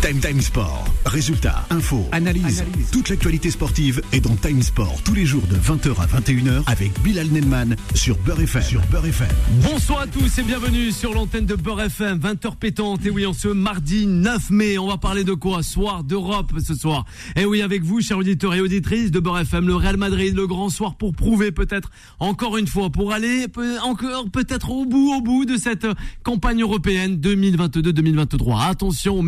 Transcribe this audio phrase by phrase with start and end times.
[0.00, 0.84] Time Time Sport.
[1.06, 2.64] Résultats, infos, analyse.
[2.92, 6.92] Toute l'actualité sportive est dans Time Sport tous les jours de 20h à 21h avec
[7.02, 8.62] Bilal Nelman sur Beurre FM.
[8.62, 9.28] Sur Beurre FM.
[9.62, 13.04] Bonsoir à tous et bienvenue sur l'antenne de Beurre FM, 20h pétante.
[13.06, 15.62] Et oui, en ce mardi 9 mai, on va parler de quoi?
[15.62, 17.04] Soir d'Europe ce soir.
[17.34, 20.46] Et oui, avec vous, chers auditeurs et auditrices de Beurre FM, le Real Madrid, le
[20.46, 21.90] grand soir pour prouver peut-être
[22.20, 23.46] encore une fois, pour aller
[23.82, 25.86] encore peut-être au bout, au bout de cette
[26.22, 28.68] campagne européenne 2022-2023.
[28.68, 29.22] Attention aux.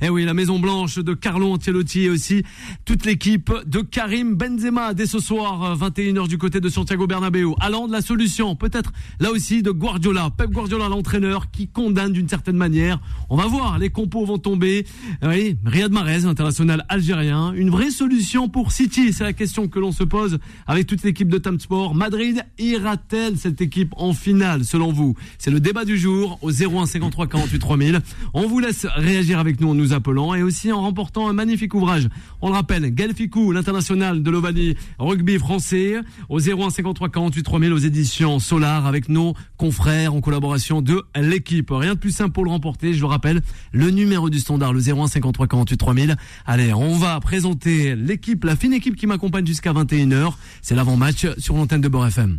[0.00, 2.42] Et oui, la Maison Blanche de Carlo Ancelotti et aussi
[2.84, 7.54] toute l'équipe de Karim Benzema dès ce soir, euh, 21h du côté de Santiago Bernabéu.
[7.60, 10.30] Allant de la solution, peut-être là aussi de Guardiola.
[10.36, 13.00] Pep Guardiola, l'entraîneur qui condamne d'une certaine manière.
[13.28, 14.86] On va voir, les compos vont tomber.
[15.22, 17.52] Oui, Riyad Mahrez, international algérien.
[17.52, 21.28] Une vraie solution pour City, c'est la question que l'on se pose avec toute l'équipe
[21.28, 21.94] de Tam Sport.
[21.94, 25.14] Madrid ira-t-elle cette équipe en finale selon vous?
[25.38, 28.00] C'est le débat du jour au 01 53 48 3000.
[28.34, 32.08] On vous laisse réagir avec nous nous appelant et aussi en remportant un magnifique ouvrage.
[32.40, 35.96] On le rappelle, Gaël Ficou, l'international de l'Ovalie rugby français,
[36.28, 41.70] au 01 53 48 3000 aux éditions Solar avec nos confrères en collaboration de l'équipe.
[41.70, 44.80] Rien de plus simple pour le remporter, je le rappelle, le numéro du standard, le
[44.80, 46.16] 01 53 48 3000.
[46.46, 50.34] Allez, on va présenter l'équipe, la fine équipe qui m'accompagne jusqu'à 21h.
[50.62, 52.38] C'est l'avant-match sur l'antenne de Beurre FM.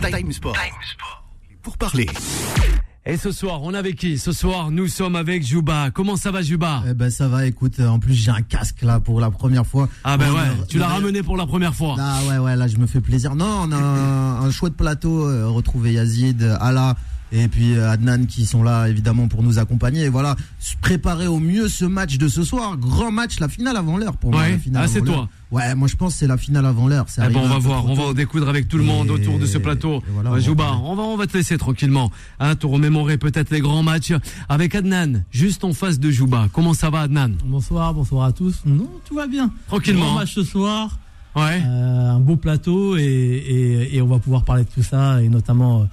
[0.00, 0.56] Time Sport.
[1.62, 2.06] Pour parler.
[3.10, 5.90] Et ce soir, on est avec qui Ce soir, nous sommes avec Juba.
[5.94, 9.00] Comment ça va, Juba Eh ben ça va, écoute, en plus j'ai un casque là
[9.00, 9.88] pour la première fois.
[10.04, 11.96] Ah ben On ouais, a- tu l'as ramené pour la première fois.
[11.98, 13.34] Ah ouais ouais, là je me fais plaisir.
[13.34, 16.96] Non, on a un, un chouette plateau, euh, retrouver Yazid, Ala
[17.32, 20.04] et puis euh, Adnan qui sont là évidemment pour nous accompagner.
[20.04, 23.76] Et voilà, se préparer au mieux ce match de ce soir, grand match, la finale
[23.76, 24.40] avant l'heure pour moi.
[24.42, 24.60] Ouais.
[24.72, 25.28] la Ah, c'est toi.
[25.50, 27.06] Ouais, moi je pense que c'est la finale avant l'heure.
[27.08, 29.10] c'est Eh ben, on va voir, on va en découdre avec tout le monde Et-
[29.12, 30.02] autour de ce plateau.
[30.12, 33.16] voilà, Ouais, on Jouba, va- on va, on va te laisser tranquillement, hein, te remémorer
[33.16, 34.12] peut-être les grands matchs
[34.50, 36.48] avec Adnan, juste en face de Jouba.
[36.52, 37.30] Comment ça va, Adnan?
[37.46, 38.56] Bonsoir, bonsoir à tous.
[38.66, 39.50] Non, tout va bien.
[39.68, 40.04] Tranquillement.
[40.06, 40.98] Grand match ce soir,
[41.34, 41.62] Ouais.
[41.66, 45.28] euh, un beau plateau et, et, et on va pouvoir parler de tout ça et
[45.30, 45.84] notamment euh,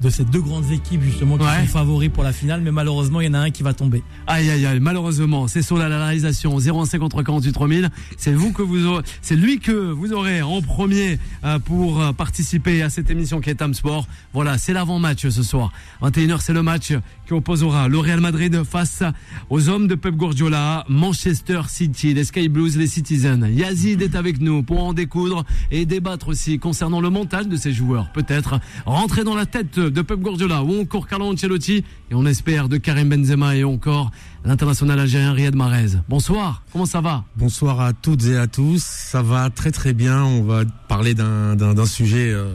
[0.00, 1.66] de ces deux grandes équipes justement qui Ouais.
[1.66, 4.02] sont favoris pour la finale, mais malheureusement il y en a un qui va tomber.
[4.28, 7.90] Aïe aïe aïe, malheureusement, c'est sur la, la réalisation 0153 48 3000.
[8.16, 12.12] C'est vous que vous aurez, c'est lui que vous aurez en premier euh, pour euh,
[12.12, 14.06] participer à cette émission qui est Tam Sport.
[14.32, 15.72] Voilà, c'est l'avant-match ce soir.
[16.02, 16.92] 21h, c'est le match
[17.28, 19.02] qui opposera le Real Madrid face
[19.50, 23.46] aux hommes de Pep Guardiola, Manchester City, les Sky Blues, les Citizens.
[23.46, 27.72] Yazid est avec nous pour en découdre et débattre aussi concernant le mental de ces
[27.72, 28.10] joueurs.
[28.12, 32.70] Peut-être rentrer dans la tête de Pep Guardiola ou encore Carlo Ancelotti et on espère
[32.70, 34.10] de Karim Benzema et encore
[34.46, 35.98] l'international algérien Riyad Mahrez.
[36.08, 37.24] Bonsoir, comment ça va?
[37.36, 38.82] Bonsoir à toutes et à tous.
[38.82, 40.24] Ça va très très bien.
[40.24, 42.54] On va parler d'un sujet, euh,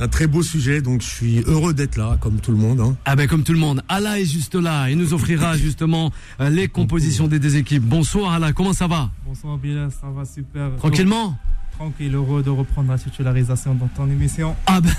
[0.00, 0.80] d'un très beau sujet.
[0.80, 2.80] Donc je suis heureux d'être là, comme tout le monde.
[2.80, 2.96] hein.
[3.04, 6.48] Ah ben comme tout le monde, Allah est juste là et nous offrira justement euh,
[6.50, 7.82] les compositions des deux équipes.
[7.84, 9.10] Bonsoir Allah, comment ça va?
[9.26, 10.74] Bonsoir Bilal, ça va super.
[10.78, 11.36] Tranquillement?
[11.78, 14.54] Tranquille, heureux de reprendre la titularisation dans ton émission.
[14.66, 14.90] Ah ben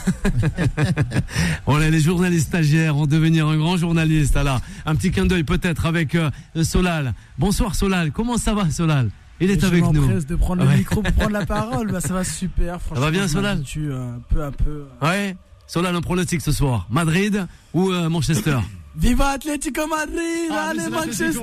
[1.68, 4.36] On est les journalistes stagiaires en devenir un grand journaliste.
[4.36, 6.32] Allah, un petit clin d'œil peut-être avec euh,
[6.64, 7.14] Solal.
[7.38, 9.10] Bonsoir Solal, comment ça va Solal?
[9.42, 10.02] Il est je avec nous.
[10.02, 10.72] m'empresse de prendre Ouais.
[10.72, 11.92] le micro pour prendre la parole.
[11.92, 12.80] Bah, ça va super.
[12.82, 14.86] Franchement, va bien, je Solal m'habitue, euh, peu à peu.
[15.02, 15.36] Ouais
[15.68, 16.88] Solal, un pronostic ce soir.
[16.90, 18.58] Madrid ou euh, Manchester?
[18.94, 20.90] Viva Atlético Madrid Ah, Allez.
[20.90, 21.38] Manchester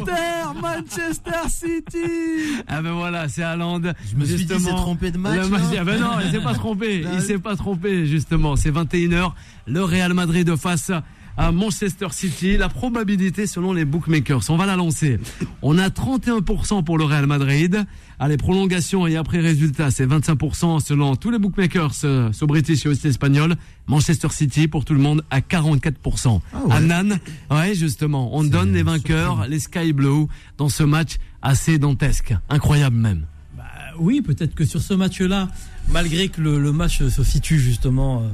[0.60, 3.81] Manchester City Ah ben voilà, c'est Haaland.
[3.81, 5.41] Je me suis dit, il s'est trompé de match.
[5.41, 5.78] Le match- là.
[5.80, 7.06] ah ben non, il s'est pas trompé.
[7.15, 8.54] Il s'est pas trompé, justement.
[8.56, 9.32] C'est 21h.
[9.66, 10.91] Le Real Madrid face
[11.38, 12.56] à Manchester City.
[12.56, 15.19] La probabilité selon les bookmakers, on va la lancer.
[15.62, 17.84] On a 31% pour le Real Madrid.
[18.19, 22.88] Allez, prolongation et après résultat, c'est 25% selon tous les bookmakers, euh, sur British et
[22.88, 23.54] aussi espagnol.
[23.87, 26.41] Manchester City pour tout le monde à 44%.
[26.53, 26.75] Ah ouais.
[26.75, 27.19] Annan,
[27.50, 30.27] ouais, justement, on donne les vainqueurs, les Sky Blue,
[30.59, 32.34] dans ce match assez dantesque.
[32.48, 33.27] Incroyable même.
[33.56, 33.65] Bah,
[33.98, 35.48] oui, peut-être que sur ce match-là,
[35.88, 38.28] malgré que le, le match se situe justement euh,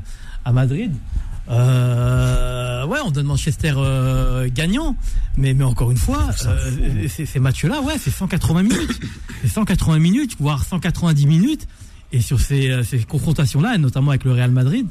[0.47, 0.93] à Madrid,
[1.50, 4.97] euh, ouais, on donne Manchester euh, gagnant,
[5.37, 9.00] mais, mais encore une fois, euh, ces, matchs-là, ouais, c'est 180 minutes,
[9.43, 11.67] c'est 180 minutes, voire 190 minutes,
[12.12, 14.87] et sur ces, euh, ces confrontations-là, et notamment avec le Real Madrid,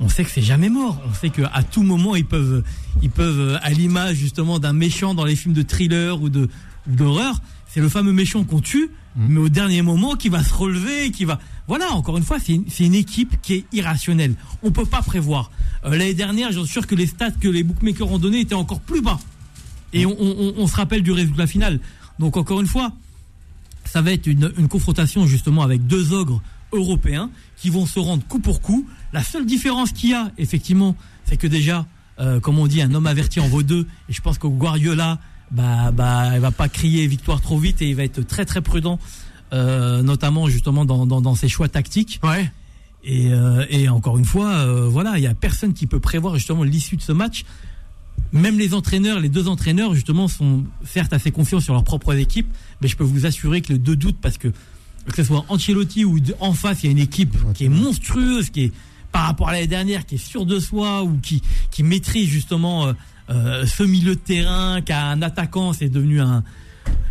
[0.00, 1.00] on sait que c'est jamais mort.
[1.08, 2.64] On sait qu'à tout moment ils peuvent,
[3.02, 6.48] ils peuvent, à l'image justement d'un méchant dans les films de thriller ou de
[6.90, 10.54] ou d'horreur, c'est le fameux méchant qu'on tue, mais au dernier moment qui va se
[10.54, 11.38] relever, qui va.
[11.68, 12.54] Voilà, encore une fois, c'est
[12.84, 14.34] une, équipe qui est irrationnelle.
[14.62, 15.50] On peut pas prévoir.
[15.84, 18.54] Euh, L'année dernière, j'en suis sûr que les stats que les bookmakers ont donné étaient
[18.54, 19.20] encore plus bas.
[19.92, 21.78] Et on, on- on se rappelle du résultat final.
[22.18, 22.92] Donc encore une fois,
[23.84, 26.40] ça va être une, une confrontation justement avec deux ogres
[26.72, 28.86] européens qui vont se rendre coup pour coup.
[29.12, 31.86] La seule différence qu'il y a, effectivement, c'est que déjà,
[32.18, 33.86] euh, comme on dit, un homme averti en vaut deux.
[34.08, 35.18] Et je pense que Guardiola
[35.52, 38.60] bah, bah, il va pas crier victoire trop vite et il va être très très
[38.62, 38.98] prudent,
[39.52, 42.18] euh, notamment justement dans, dans, dans ses choix tactiques.
[42.24, 42.50] Ouais.
[43.04, 46.34] Et, euh, et encore une fois, euh, voilà, il y a personne qui peut prévoir
[46.36, 47.44] justement l'issue de ce match.
[48.32, 52.46] Même les entraîneurs, les deux entraîneurs justement sont certes assez confiants sur leurs propres équipes,
[52.80, 56.04] mais je peux vous assurer que le deux doutes parce que que ce soit Ancelotti
[56.04, 58.72] ou de- en face, il y a une équipe qui est monstrueuse, qui est
[59.10, 62.94] par rapport à l'année dernière, qui est sûre de soi ou qui qui maîtrise justement
[63.30, 66.42] euh, ce milieu de terrain, qui a un attaquant, c'est devenu un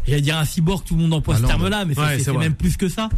[0.08, 2.56] j'allais dire un cyborg, tout le monde emploie ce Ah terme-là, mais c'est- ouais, même
[2.56, 3.10] plus que ça.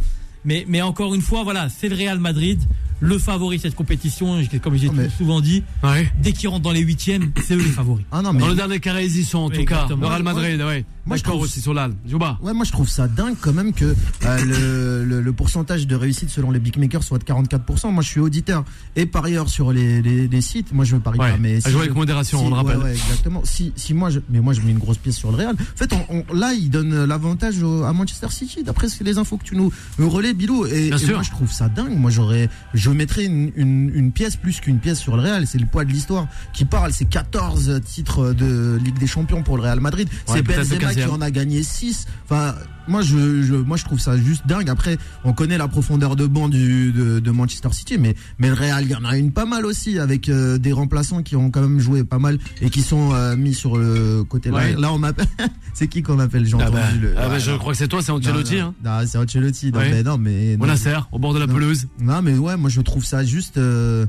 [0.44, 2.60] Mais, mais encore une fois, voilà, c'est le Real Madrid,
[3.04, 4.40] le favori de cette compétition.
[4.62, 6.10] Comme j'ai mais- souvent dit, Ouais.
[6.20, 8.04] dès qu'ils rentrent dans les huitièmes, c'est eux les favoris.
[8.10, 9.86] Ah non, mais Dans le dernier carré, ils y sont en Oui, tout cas.
[9.88, 10.84] Le Real Madrid, ouais.
[11.06, 11.92] Moi, je trouve- aussi sur l'Al.
[12.40, 13.84] Ouais, moi je trouve ça dingue quand même que
[14.24, 17.90] euh, le, le, le pourcentage de réussite selon les bookmakers soit de 44%.
[17.92, 18.64] Moi je suis auditeur
[18.96, 20.72] et parieur sur les, les, les sites.
[20.72, 21.32] Moi je ne parie Ouais.
[21.32, 21.36] pas.
[21.38, 22.78] Mais À jouer je- avec modération, si- on le rappelle.
[22.78, 23.42] Ouais, ouais, exactement.
[23.44, 25.54] Si, si moi, je, mais moi je mets une grosse pièce sur le Real.
[25.54, 29.36] En fait, on, on- là il donne l'avantage à Manchester City d'après ce- les infos
[29.36, 30.64] que tu nous, nous relais, Bilou.
[30.64, 31.14] Et, Bien et sûr.
[31.16, 31.98] moi je trouve ça dingue.
[31.98, 35.46] Moi j'aurais, je mettrais une, une, une pièce plus qu'une pièce sur le Real.
[35.46, 36.92] C'est le poids de l'histoire qui parle.
[36.92, 40.08] C'est 14 titres de Ligue des Champions pour le Real Madrid.
[40.28, 41.08] Ouais, c'est Benzema qui 15e.
[41.10, 42.06] en a gagné 6.
[42.24, 42.54] Enfin,
[42.88, 44.68] moi je, je, moi je trouve ça juste dingue.
[44.68, 48.54] Après, on connaît la profondeur de banc du, de, de Manchester City, mais, mais le
[48.54, 51.50] Real, il y en a une pas mal aussi avec euh, des remplaçants qui ont
[51.50, 54.50] quand même joué pas mal et qui sont euh, mis sur le côté.
[54.50, 54.76] Là, Ouais.
[54.78, 55.26] là on m'appelle.
[55.74, 57.14] c'est qui qu'on appelle J'ai Ah entendu bah, le.
[57.16, 57.58] ah bah, Ouais, je non.
[57.58, 58.56] crois que c'est toi, c'est Ancelotti.
[58.56, 58.74] non, Hein.
[58.84, 59.72] non, c'est Ancelotti.
[59.72, 59.90] Non, Ouais.
[59.90, 60.56] mais non, mais.
[60.60, 61.86] On non, a serre au bord de la pelouse.
[62.00, 63.56] non, mais ouais, moi je trouve ça juste.
[63.58, 64.06] euh,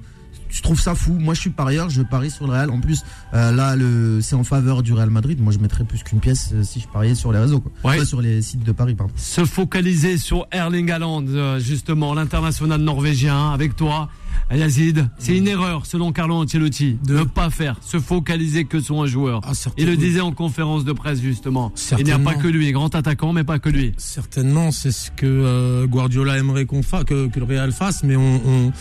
[0.49, 1.13] je trouve ça fou.
[1.13, 2.69] Moi, je suis parieur, je parie sur le Real.
[2.69, 3.03] En plus,
[3.33, 5.41] euh, là, le, c'est en faveur du Real Madrid.
[5.41, 7.71] Moi, je mettrais plus qu'une pièce euh, si je pariais sur les réseaux, quoi.
[7.83, 8.05] Ouais.
[8.05, 9.13] Sur les sites de Paris, pardon.
[9.15, 14.09] Se focaliser sur Erling Haaland, euh, justement, l'international norvégien, avec toi,
[14.51, 15.09] Yazid.
[15.17, 19.07] C'est une erreur, selon Carlo Ancelotti, de ne pas faire, se focaliser que sur un
[19.07, 19.41] joueur.
[19.43, 19.51] Ah.
[19.77, 21.71] Il le disait en conférence de presse, justement.
[21.97, 23.93] Il n'y a pas que lui, grand attaquant, mais pas que lui.
[23.97, 28.15] Certainement, c'est ce que euh, Guardiola aimerait qu'on fasse, que, que le Real fasse, mais
[28.15, 28.71] on, on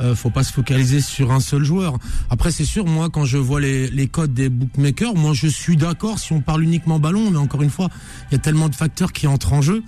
[0.00, 1.98] euh, faut pas se focaliser sur un seul joueur.
[2.30, 5.76] Après, c'est sûr, moi, quand je vois les, les codes des bookmakers, moi, je suis
[5.76, 7.88] d'accord si on parle uniquement ballon, mais encore une fois,
[8.30, 9.82] il y a tellement de facteurs qui entrent en jeu.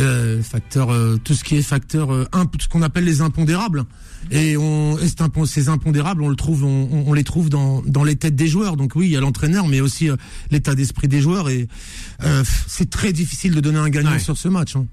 [0.00, 3.84] Euh, facteur, euh, tout ce qui est facteur, euh, imp- ce qu'on appelle les impondérables.
[4.32, 5.06] Et, on, et
[5.46, 8.48] ces impondérables, on le trouve, on, on- on les trouve dans, dans les têtes des
[8.48, 8.76] joueurs.
[8.76, 10.16] Donc oui, il y a l'entraîneur, mais aussi euh,
[10.50, 11.48] l'état d'esprit des joueurs.
[11.48, 11.68] Et
[12.24, 14.18] euh, c'est très difficile de donner un gagnant Ouais.
[14.18, 14.74] sur ce match.
[14.74, 14.86] hein.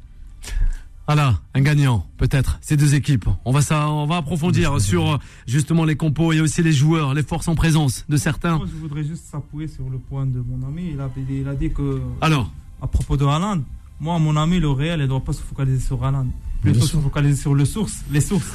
[1.08, 3.26] Voilà, un gagnant, peut-être, ces deux équipes.
[3.44, 7.24] On va ça, on va approfondir sur justement les compos et aussi les joueurs, les
[7.24, 8.58] forces en présence de certains.
[8.58, 10.92] Moi, je voudrais juste s'appuyer sur le point de mon ami.
[10.94, 12.52] Il a, il a dit que, Alors,
[12.82, 13.62] à propos de Haaland,
[14.02, 16.28] moi, mon ami, le Real, il ne doit pas se focaliser sur Haaland.
[16.62, 18.52] Plutôt se focaliser sur le source, les sources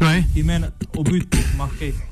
[0.00, 1.94] ouais, qui mènent au but pour marquer.
[1.94, 2.11] Euh,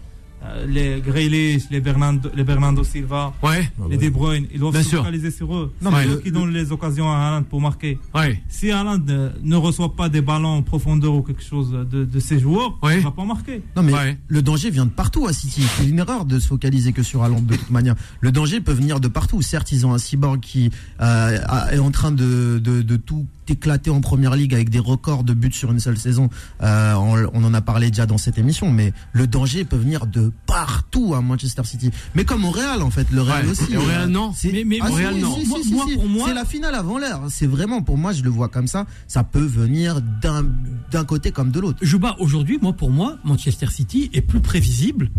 [0.66, 4.88] les Grealish, les Bernardo, les Bernardo Silva, ouais, les De Bruyne, ils doivent Bien se
[4.88, 4.98] sûr.
[4.98, 5.72] focaliser sur eux.
[5.82, 7.98] Non, C'est mais eux le- qui donnent les occasions à Haaland pour marquer.
[8.14, 8.42] ouais.
[8.48, 12.20] Si Haaland euh, ne reçoit pas des ballons en profondeur ou quelque chose de, de
[12.20, 12.94] ses joueurs, Ouais.
[12.94, 13.62] il ne va pas marquer.
[13.76, 14.18] Non mais Ouais.
[14.28, 15.62] le danger vient de partout à City.
[15.76, 17.94] C'est une erreur de se focaliser que sur Haaland de toute manière.
[18.20, 19.42] Le danger peut venir de partout.
[19.42, 20.70] Certes, ils ont un cyborg qui
[21.00, 24.78] euh, a- est en train de, de, de tout éclater en première ligue avec des
[24.78, 26.30] records de buts sur une seule saison.
[26.62, 30.06] Euh, on, on en a parlé déjà dans cette émission, mais le danger peut venir
[30.06, 31.90] de partout à Manchester City.
[32.14, 33.50] Mais comme au Real en fait, le Real Ouais.
[33.52, 33.76] aussi.
[33.76, 34.32] Au Real, non.
[34.34, 35.36] c'est- Mais- mais Ah, au si, Real, non.
[35.36, 35.94] si, Moi- si, moi, si.
[35.94, 37.22] pour moi- c'est la finale avant l'heure.
[37.30, 38.86] C'est vraiment pour moi, je le vois comme ça.
[39.08, 40.44] Ça peut venir d'un
[40.90, 41.78] d'un côté comme de l'autre.
[41.82, 45.10] Juba, aujourd'hui, moi, pour moi, Manchester City est plus prévisible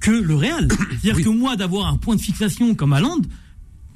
[0.00, 0.68] que le Real.
[1.02, 3.20] C'est-à-dire que moi, d'avoir un point de fixation comme Haaland,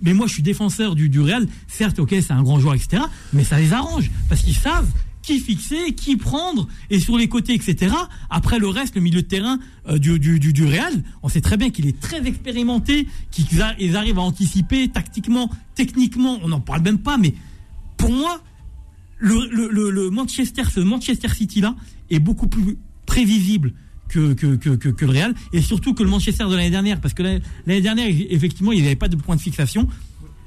[0.00, 1.46] mais moi, je suis défenseur du, du Real.
[1.66, 3.02] Certes, ok, c'est un grand joueur, etc.
[3.32, 4.90] Mais ça les arrange parce qu'ils savent
[5.28, 7.94] qui fixer, qui prendre, et sur les côtés, etc.
[8.30, 11.58] Après le reste, le milieu de terrain euh, du, du, du, Real, on sait très
[11.58, 16.98] bien qu'il est très expérimenté, qu'ils arrivent à anticiper tactiquement, techniquement, on n'en parle même
[16.98, 17.34] pas, mais
[17.98, 18.40] pour moi,
[19.18, 21.76] le, le, le, Manchester, ce Manchester City là
[22.08, 23.74] est beaucoup plus prévisible
[24.08, 24.36] que,
[25.04, 28.72] le Real et surtout que le Manchester de l'année dernière parce que l'année dernière effectivement
[28.72, 29.88] il n'y avait pas de point de fixation.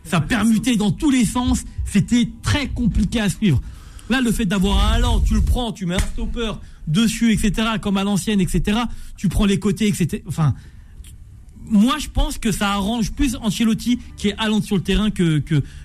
[0.04, 1.64] Ça permutait dans tous les sens.
[1.86, 3.62] C'était très compliqué à suivre.
[4.10, 6.54] Là le fait d'avoir un Haaland tu le prends tu mets un stopper
[6.88, 8.80] dessus etc comme à l'ancienne etc
[9.16, 10.56] tu prends les côtés etc enfin
[11.72, 15.42] moi, je pense que ça arrange plus Ancelotti qui est allant sur le terrain que,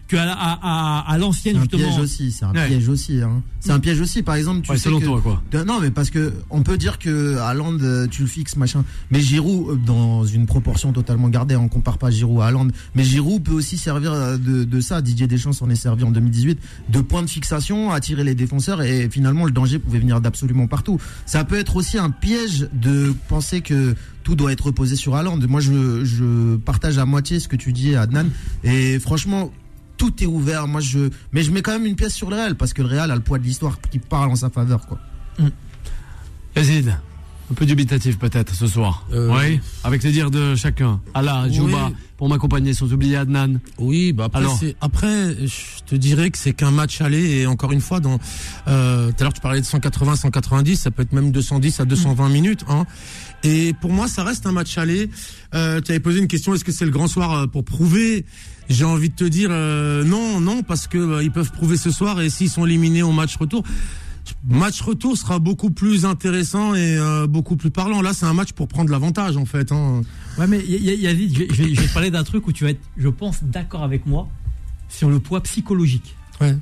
[0.09, 1.83] que à, à, à, à l'ancienne C'est un justement.
[1.89, 2.69] piège aussi, c'est un Ouais.
[2.69, 3.21] piège aussi.
[3.23, 3.43] Hein.
[3.61, 5.43] C'est un piège aussi, par exemple, tu Ouais, sais selon que- toi, quoi.
[5.67, 8.85] non, mais parce que on peut dire que Haaland, euh, tu le fixes, machin.
[9.11, 12.69] Mais Giroud, euh, dans une proportion totalement gardée, on compare pas Giroud à Haaland.
[12.95, 15.03] Mais Giroud peut aussi servir euh, de, de ça.
[15.03, 16.59] Didier Deschamps s'en est servi en 2018,
[16.89, 21.01] de point de fixation, attirer les défenseurs et finalement le danger pouvait venir d'absolument partout.
[21.27, 25.39] Ça peut être aussi un piège de penser que tout doit être reposé sur Haaland.
[25.49, 28.27] Moi, je, je partage à moitié ce que tu dis, Adnan.
[28.65, 29.51] Et franchement,
[29.97, 30.67] tout est ouvert.
[30.67, 32.88] Moi, je, mais je mets quand même une pièce sur le Real parce que le
[32.88, 34.99] Real a le poids de l'histoire qui parle en sa faveur, quoi.
[36.57, 36.97] Yazid,
[37.50, 39.07] un peu dubitatif peut-être ce soir.
[39.12, 41.00] Euh, Oui, avec les dires de chacun.
[41.15, 41.55] Allah, Oui.
[41.55, 43.59] Jouba, pour m'accompagner, sans oublier Adnan.
[43.79, 47.73] Oui, bah après, Alors après, je te dirais que c'est qu'un match aller et encore
[47.73, 48.19] une fois, dans
[48.69, 51.85] euh, tout à l'heure tu parlais de 180, 190, ça peut être même 210 à
[51.85, 52.65] 220 minutes.
[52.69, 52.85] Hein.
[53.45, 55.11] Et pour moi, ça reste un match aller.
[55.55, 58.25] Euh, tu avais posé une question, est-ce que c'est le grand soir euh, pour prouver?
[58.69, 61.91] J'ai envie de te dire euh, non, non, parce que euh, ils peuvent prouver ce
[61.93, 63.62] soir et s'ils sont éliminés au match retour.
[64.49, 68.00] Match retour sera beaucoup plus intéressant et euh, beaucoup plus parlant.
[68.00, 69.73] Là, c'est un match pour prendre l'avantage en fait.
[69.73, 70.03] Hein.
[70.38, 72.71] Ouais, mais Yazid, je je vais- je vais te parler d'un truc où tu vas
[72.71, 74.29] être, je pense, d'accord avec moi
[74.88, 76.15] sur le poids psychologique.
[76.41, 76.57] Ouais.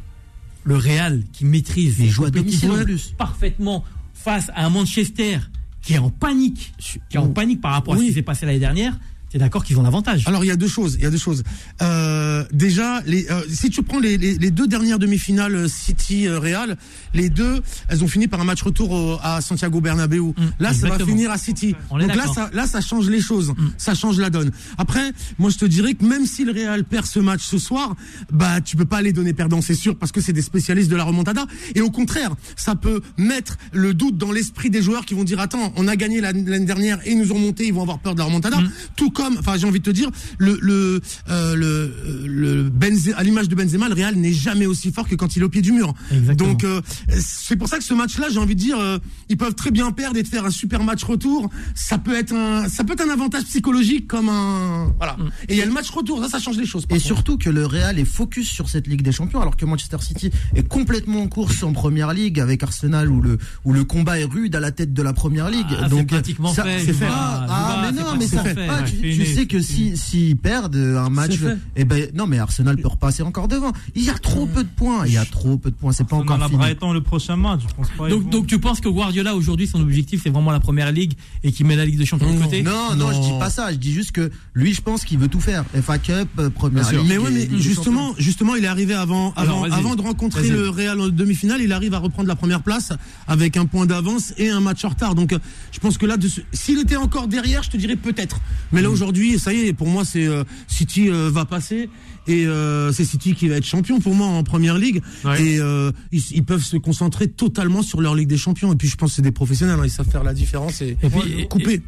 [0.65, 3.15] Le Real qui maîtrise les joue à domicile en compétitions plus.
[3.19, 5.41] parfaitement face à un Manchester
[5.83, 8.47] qui est en panique, qui est en panique par rapport à ce qui s'est passé
[8.47, 8.99] l'année dernière.
[9.35, 10.95] T'es d'accord qu'ils ont l'avantage Alors il y a deux choses.
[10.97, 11.43] Il y a deux choses.
[11.83, 16.29] Euh, déjà, les, euh, si tu prends les, les, les deux dernières demi-finales euh, City
[16.29, 16.77] euh, Real,
[17.15, 20.35] les deux, elles ont fini par un match retour au- à Santiago Bernabéu.
[20.61, 21.75] là, ça va Mm, finir à City.
[21.91, 22.27] On Donc là.
[22.29, 22.33] Mm.
[22.33, 23.53] ça, là, ça change les choses.
[23.77, 24.53] Ça change la donne.
[24.79, 25.11] Après,
[25.41, 27.97] moi, je te dirais que même si le Real perd ce match ce soir,
[28.33, 30.97] bah, tu peux pas les donner perdants, c'est sûr, parce que c'est des spécialistes de
[30.97, 31.45] la remontada.
[31.75, 35.41] Et au contraire, ça peut mettre le doute dans l'esprit des joueurs qui vont dire
[35.41, 38.15] attends, on a gagné l'année dernière et ils nous ont monté, ils vont avoir peur
[38.15, 38.61] de la remontada.
[38.61, 38.71] Mm.
[38.95, 41.01] Tout comme, enfin, j'ai envie de te dire, le le
[41.31, 41.95] euh, le,
[42.27, 45.43] le Benze- à l'image de Benzema, le Real n'est jamais aussi fort que quand il
[45.43, 45.95] est au pied du mur.
[46.13, 46.51] Exactement.
[46.51, 49.55] Donc euh, c'est pour ça que ce match-là, j'ai envie de dire, euh, ils peuvent
[49.55, 51.51] très bien perdre et de faire un super match retour.
[51.75, 55.15] Ça peut être un, ça peut être un avantage psychologique comme un, voilà.
[55.15, 55.31] Mm.
[55.49, 56.85] Et il y a le match retour, ça, ça change les choses.
[56.85, 57.05] Et contre.
[57.05, 60.31] surtout que le Real est focus sur cette Ligue des Champions, alors que Manchester City
[60.55, 64.25] est complètement en course en Première Ligue avec Arsenal où le où le combat est
[64.25, 65.67] rude à la tête de la Première Ligue.
[65.71, 67.07] Ah, c'est Donc pratiquement ça- fait, c'est Jouba.
[67.11, 68.91] Ah, ah, mais non, mais ça fait, ah, ouais.
[68.91, 71.35] tu, tu sais que c'est si s'ils perdent un match,
[71.77, 73.73] eh ben non, mais Arsenal peut repasser encore devant.
[73.95, 75.07] Il y a trop peu de points.
[75.07, 75.93] Il y a trop peu de points.
[75.93, 76.59] C'est pas On encore a fini.
[76.59, 78.09] Brighton le prochain match, je pense pas.
[78.09, 81.13] Donc, vont- donc tu penses que Guardiola aujourd'hui son objectif c'est vraiment la première ligue
[81.43, 82.45] et qu'il met la Ligue des Champions de Non.
[82.45, 83.39] côté Non, non, je dis Non.
[83.39, 83.73] pas ça.
[83.73, 85.65] Je dis juste que lui, je pense qu'il veut tout faire.
[85.83, 86.91] FA Cup, euh, Première.
[86.93, 87.01] Ligue.
[87.09, 91.01] Mais ouais, mais justement, justement, il est arrivé avant, avant, avant de rencontrer le Real
[91.01, 92.93] en demi-finale, il arrive à reprendre la première place
[93.27, 95.15] avec un point d'avance et un match en retard.
[95.15, 95.39] Donc, euh,
[95.73, 96.17] je pense que là,
[96.53, 98.41] s'il était encore derrière, je te dirais peut-être.
[98.73, 101.89] Mais là, aujourd'hui, ça y est, pour moi, c'est euh, City euh, va passer
[102.27, 105.03] et euh, c'est City qui va être champion pour moi en première ligue.
[105.25, 105.43] Ouais.
[105.43, 108.73] Et euh, ils, ils peuvent se concentrer totalement sur leur Ligue des Champions.
[108.73, 110.97] Et puis, je pense que c'est des professionnels, hein, ils savent faire la différence et,
[111.03, 111.83] Et puis- couper.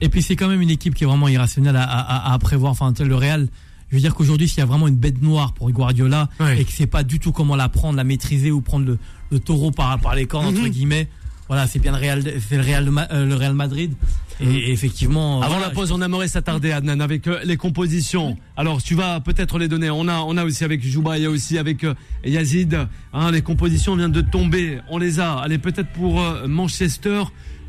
[0.00, 2.70] Et puis c'est quand même une équipe qui est vraiment irrationnelle à, à- à prévoir.
[2.70, 3.48] Enfin, le Real,
[3.90, 6.70] je veux dire qu'aujourd'hui, s'il y a vraiment une bête noire pour Guardiola et que
[6.72, 8.98] c'est pas du tout comment la prendre, la maîtriser ou prendre le,
[9.32, 10.68] le taureau par, par les cornes entre Mhm.
[10.68, 11.08] guillemets,
[11.48, 13.92] voilà, c'est bien le Real, c'est le Real, de Ma- euh, le Real Madrid.
[14.40, 18.36] Et, et effectivement, Avant voilà, la pause, on aimerait s'attarder, Adnan, avec euh, les compositions.
[18.56, 19.90] Alors, tu vas peut-être les donner.
[19.90, 22.78] On a, on a aussi avec Jouba, il y a aussi avec euh, Yazid.
[23.12, 24.78] Hein, les compositions viennent de tomber.
[24.90, 25.38] On les a.
[25.38, 27.22] Allez, peut-être pour euh, Manchester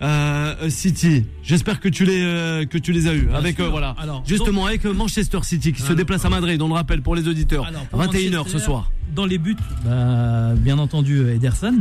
[0.03, 1.25] euh, City.
[1.41, 3.29] J'espère que tu les, euh, que tu les as eu.
[3.33, 3.95] avec euh, voilà.
[3.99, 6.61] Alors, Justement, avec euh, Manchester City qui se Alors, déplace à Madrid.
[6.61, 7.65] On le rappelle pour les auditeurs.
[7.65, 8.91] Alors, pour 21h ce soir.
[9.15, 11.73] Dans les buts, bah, bien entendu, euh, Ederson.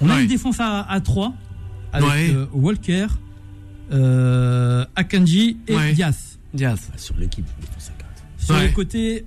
[0.00, 0.22] On a Ouais.
[0.22, 1.32] une défense à, à 3
[1.92, 2.30] avec Ouais.
[2.34, 3.06] euh, Walker,
[3.92, 5.92] euh, Akanji et Ouais.
[5.94, 6.38] Diaz.
[6.54, 6.90] Diaz.
[6.96, 8.22] Sur l'équipe, font ça quatre.
[8.38, 8.66] Sur Ouais.
[8.68, 9.24] le côté,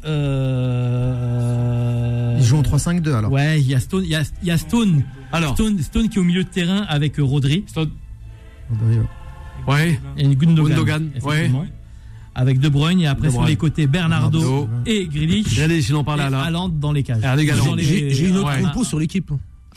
[0.99, 3.31] euh, Ils jouent en 3-5-2 alors.
[3.31, 5.53] Ouais, il y a Stone, il y a, il y a Stone, Alors.
[5.55, 7.65] Stone, Stone qui est au milieu de terrain avec euh, Rodri
[9.67, 9.99] Ouais.
[10.17, 10.69] et Gundogan.
[10.73, 11.65] Gundogan, effectivement.
[12.35, 14.69] Avec De Bruyne et après sur les côtés Bernardo, Bernardo.
[14.85, 15.09] et
[15.81, 16.41] je n'en parle et là.
[16.43, 17.21] Haaland dans les cages.
[17.23, 17.45] Ah, les
[17.83, 18.61] j'ai une autre ouais.
[18.61, 19.31] compo sur l'équipe.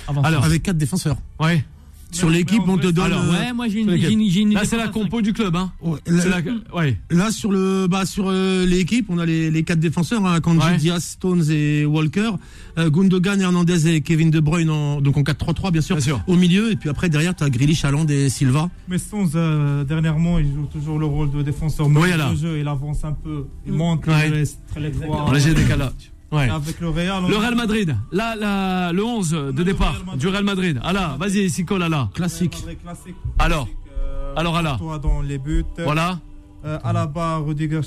[0.09, 1.17] Avant Alors, Avec quatre défenseurs.
[1.41, 1.65] Ouais.
[2.11, 3.07] Sur l'équipe, on te donne.
[3.07, 5.57] alors, euh, Ouais, moi j'ai une, j'ai une, j'ai Là, c'est la compo du club,
[5.57, 5.73] hein.
[5.81, 6.99] ouais, C'est la- la- Ouais.
[7.11, 10.59] Là sur le bah sur euh, l'équipe, on a les, les quatre défenseurs, hein, Kanji,
[10.67, 10.77] Ouais.
[10.77, 12.33] Diaz, Stones et Walker,
[12.77, 16.21] euh, Gundogan, Hernandez et Kevin De Bruyne en, donc en 4-3-3 bien sûr, Bien sûr.
[16.27, 18.69] au milieu et puis après derrière tu as Grealish, Haaland et Silva.
[18.89, 21.87] Mais Stones, euh, dernièrement, il joue toujours le rôle de défenseur.
[21.87, 22.35] Oui, là.
[22.35, 23.47] jeu, il avance un peu.
[23.67, 24.29] Il monte, Ouais.
[24.29, 25.25] il laisse très les trois.
[25.29, 26.12] On léger décalage.
[26.33, 26.49] Ouais.
[26.49, 30.29] Avec le Real, Le Real Madrid, là, là, le 11 de le départ Real du
[30.29, 30.81] Real Madrid.
[30.83, 32.09] Ah là, vas-y, Sico, là, là.
[32.15, 32.57] Classique.
[32.61, 33.17] Madrid classique.
[33.39, 34.79] Alors, euh, alors, alors.
[34.79, 35.65] Courtois dans les buts.
[35.79, 36.19] Voilà.
[36.65, 37.81] Euh, Alaba, Rudiger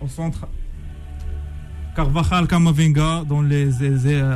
[0.00, 0.46] au centre.
[1.94, 3.90] Carvajal, Kamavinga dans les, les-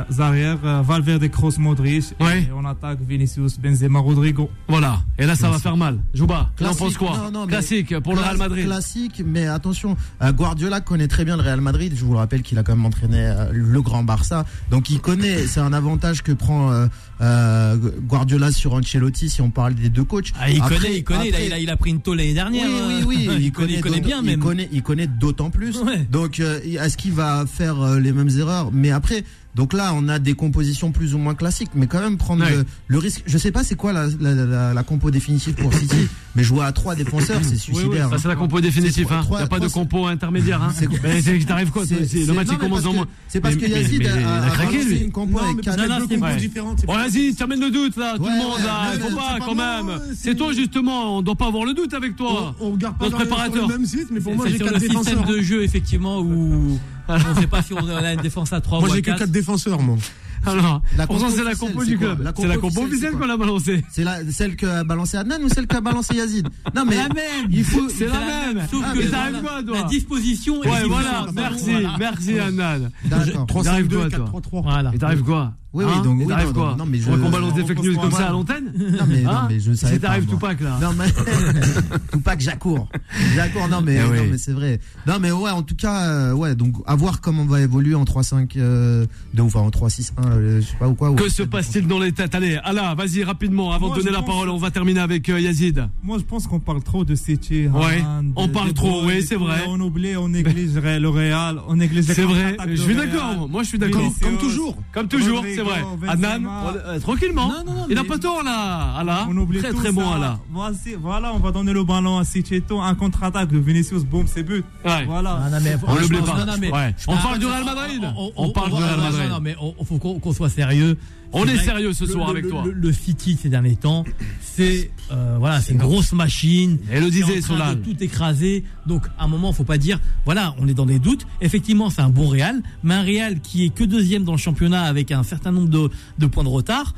[0.09, 2.05] les arrières, euh, Valverde, Kroos, Modric.
[2.19, 2.43] Ouais.
[2.43, 4.49] Et on attaque Vinicius, Benzema, Rodrigo.
[4.67, 4.99] Voilà.
[5.17, 5.99] Et là, ça va faire mal.
[6.13, 6.79] Jouba, tu en Classique.
[6.79, 8.65] penses quoi Non, Classique pour le Real Madrid.
[8.65, 11.93] Classique, mais attention, euh, Guardiola connaît très bien le Real Madrid.
[11.95, 14.45] Je vous le rappelle qu'il a quand même entraîné euh, le grand Barça.
[14.71, 16.87] Donc il connaît, c'est un avantage que prend euh,
[17.21, 17.75] euh,
[18.07, 20.31] Guardiola sur Ancelotti si on parle des deux coachs.
[20.39, 22.01] Ah, il Après- connaît, il connaît, il a- après- il, a, il a pris une
[22.01, 22.67] tôle l'année dernière.
[22.67, 24.39] Oui, euh, oui, oui, il, connaît, il connaît d'autant- bien même.
[24.39, 25.77] Il connaît, il connaît d'autant plus.
[25.81, 26.07] Ouais.
[26.11, 29.23] Donc, euh, est-ce qu'il va faire euh, les mêmes erreurs Mais après,
[29.55, 32.51] donc là, on a des compositions plus ou moins classiques, mais quand même prendre Ouais.
[32.51, 33.23] le, le risque.
[33.25, 36.63] Je sais pas c'est quoi la, la, la, la compo définitive pour City, mais jouer
[36.63, 38.09] à trois défenseurs, c'est suicidaire.
[38.09, 38.19] Ça, hein.
[38.21, 39.07] c'est la compo définitive.
[39.09, 39.21] C'est Hein.
[39.31, 40.61] Il n'y a pas de compo intermédiaire.
[40.61, 40.71] Hein.
[41.47, 43.55] T'arrives quoi si Le c'est- match non, il mais commence parce dans que- C'est parce
[43.55, 44.97] Mais- que mais- Yazid a, il a a craqué, lui.
[44.99, 45.61] une compo Non, avec mais
[46.07, 46.85] deux compos différentes.
[46.85, 48.59] Bon, vas-y, t'amènes le doute là, tout le monde
[48.93, 49.99] Il faut pas quand même.
[50.15, 52.55] c'est- toi justement, on doit pas avoir le doute avec toi.
[52.59, 55.03] On, regarde pas le même site, mais pour moi C'est j'ai sur quatre le système
[55.03, 55.25] défenseurs.
[55.35, 56.77] de jeu effectivement où
[57.09, 59.01] on ne sait pas si on a une défense à 3 Moi ou à j'ai
[59.01, 59.19] que 4.
[59.19, 59.97] quatre défenseurs, moi.
[60.45, 62.21] Alors, La pourtant c'est la compo du club.
[62.23, 63.83] La C'est la compo officielle, qu'on a balancée.
[63.91, 67.47] C'est la, celle qu'a balancé Adnan ou celle qu'a balancé Yazid Non mais la même.
[67.49, 67.89] il faut.
[67.89, 68.65] C'est la même.
[68.71, 72.89] Sauf Ah, que arrive quoi, toi la disposition est Ouais, voilà, merci, merci Annan.
[73.05, 73.47] D'accord.
[73.47, 74.61] 3 Il arrive 5 2 quoi, 4 toi 3 3.
[74.61, 74.91] Voilà.
[74.93, 77.15] Et t'arrives quoi Oui, oui, Hein donc, Et oui, non, quoi non, mais je- On
[77.15, 79.39] va qu'on balance des on fake news comme ça à l'antenne Non mais, Hein non,
[79.49, 80.07] mais je savais Si pas.
[80.07, 80.25] t'arrives.
[80.25, 80.79] Tupac là.
[80.81, 81.05] Non mais
[82.11, 82.87] Tupac Jacour.
[83.35, 84.17] Jacour non mais Eh oui.
[84.17, 84.79] non mais c'est vrai.
[85.05, 87.93] Non mais ouais en tout cas euh, ouais donc à voir comment on va évoluer
[87.95, 91.11] en 3-5 euh, 2 ou enfin en 3-6-1 euh, je sais pas ou quoi.
[91.11, 94.15] ou- Que se passe-t-il dans les têtes Allez, Allah, vas-y rapidement, avant Moi, de donner
[94.15, 95.87] la parole, on va terminer avec euh, Yazid.
[96.03, 97.67] Moi, je pense qu'on parle trop de City.
[97.67, 98.03] Ouais,
[98.35, 99.61] on parle trop, oui, c'est vrai.
[99.67, 103.61] On oublie, on néglige le Real, on néglige les C'est vrai, je suis d'accord, moi.
[103.63, 104.11] je suis d'accord.
[104.21, 104.75] Comme toujours.
[104.93, 105.83] Comme toujours, c'est vrai.
[106.07, 106.43] Adnan,
[106.85, 107.47] euh, tranquillement.
[107.49, 109.27] Non, non, non, Il n'a pas tort là, Allah.
[109.29, 109.91] On oublie Très tout très ça.
[109.93, 110.39] bon Allah.
[110.51, 112.23] Voici, voilà, on va donner le ballon à
[112.67, 114.63] tout, un contre-attaque de Vinicius, boum, c'est but.
[114.85, 115.05] Ouais.
[115.05, 115.41] Voilà.
[115.45, 116.45] Ah, non, mais- On l'oublie non, pas.
[116.45, 116.95] non, mais- Ouais.
[117.07, 118.01] On parle du Real Madrid.
[118.17, 119.23] on- On parle du Real non, Madrid.
[119.23, 120.97] Non, non, mais on, faut qu'on qu'on soit sérieux.
[121.31, 122.63] On C'est est sérieux ce soir le- avec le- toi.
[122.65, 124.03] Le, le City ces derniers temps,
[124.41, 126.79] c'est euh, voilà, c'est une grosse machine.
[126.91, 128.63] Et le disait de tout écraser.
[128.87, 131.27] Donc à un moment, faut pas dire voilà, on est dans des doutes.
[131.41, 134.83] Effectivement, c'est un bon Real, mais un Real qui est que deuxième dans le championnat
[134.83, 136.93] avec un certain nombre de, de points de retard.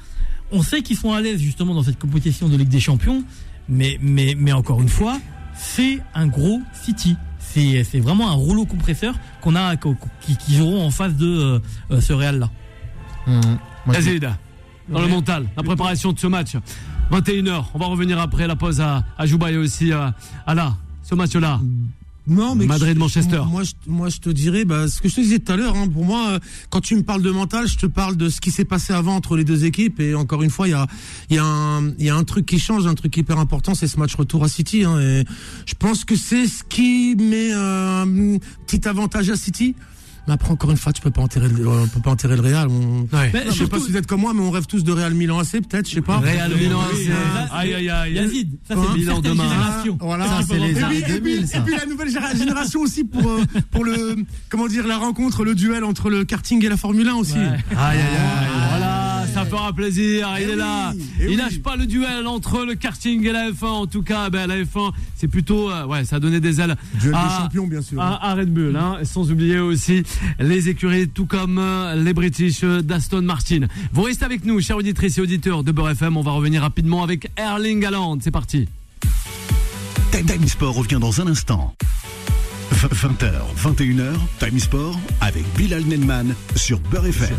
[0.51, 3.23] On sait qu'ils sont à l'aise justement dans cette compétition de Ligue des Champions,
[3.69, 5.17] mais mais mais encore une fois,
[5.55, 7.15] c'est un gros City.
[7.39, 11.59] C'est c'est vraiment un rouleau compresseur qu'on a qui, qui joueront en face de euh,
[11.91, 12.49] euh, ce Real là.
[13.27, 13.41] Mmh.
[14.89, 16.55] Dans le mental, la préparation de ce match.
[17.11, 20.13] 21h, on va revenir après la pause à, à Jouba et aussi à,
[20.45, 21.59] à là, ce match-là.
[22.27, 23.37] Non, mais Madrid-Manchester.
[23.37, 25.55] Moi, moi, je, moi, je te dirais, bah, ce que je te disais tout à
[25.55, 25.75] l'heure.
[25.75, 28.39] Hein, pour moi, euh, quand tu me parles de mental, je te parle de ce
[28.39, 29.99] qui s'est passé avant entre les deux équipes.
[29.99, 30.87] Et encore une fois, il y a,
[31.29, 33.73] il y a un, il y a un truc qui change, un truc hyper important,
[33.73, 34.83] c'est ce match retour à City.
[34.83, 35.25] Hein, et
[35.65, 39.75] je pense que c'est ce qui met euh, un petit avantage à City.
[40.27, 42.41] Mais après, encore une fois, tu peux pas enterrer le, on peut pas enterrer le
[42.41, 42.67] Real.
[42.69, 43.31] On, Ouais.
[43.33, 45.13] Mais je sais pas si vous êtes comme moi, mais on rêve tous de Real
[45.13, 46.17] Milan AC, peut-être, je sais pas.
[46.19, 47.11] Real Milan AC.
[47.51, 48.13] Aïe, aïe, aïe.
[48.13, 49.49] Yazid, ça Hein c'est Milan certaine demain.
[49.49, 49.97] génération.
[49.99, 50.27] Voilà.
[50.27, 51.57] Ça, c'est les et, puis, années et, puis, 2000, ça.
[51.57, 54.15] et puis la nouvelle génération aussi pour euh, pour le
[54.49, 57.33] comment dire la rencontre, le duel entre le karting et la Formule 1 aussi.
[57.33, 57.39] Ouais.
[57.39, 58.47] Aïe, aïe, aïe.
[58.69, 59.10] Voilà,
[59.43, 60.27] ça fera plaisir.
[60.39, 60.93] Il Eh est là.
[60.95, 61.35] eh Il oui.
[61.35, 63.65] lâche pas le duel entre le karting et la F1.
[63.65, 66.75] En tout cas, ben, la F1, c'est plutôt, euh, ouais, ça a donné des ailes
[66.99, 68.01] Duel à, des champions, bien sûr.
[68.01, 68.75] à, à Red Bull.
[68.75, 70.03] Hein, sans oublier aussi
[70.39, 73.61] les écuries, tout comme euh, les British euh, d'Aston Martin.
[73.93, 76.17] Vous restez avec nous, chers auditrices et auditeurs de Beurre FM.
[76.17, 78.17] On va revenir rapidement avec Erling Haaland.
[78.21, 78.67] C'est parti.
[80.11, 81.73] Time Time Sport revient dans un instant.
[82.87, 87.35] 20h, 21h, Time Sport avec Bilal Nenman sur Beurre FM.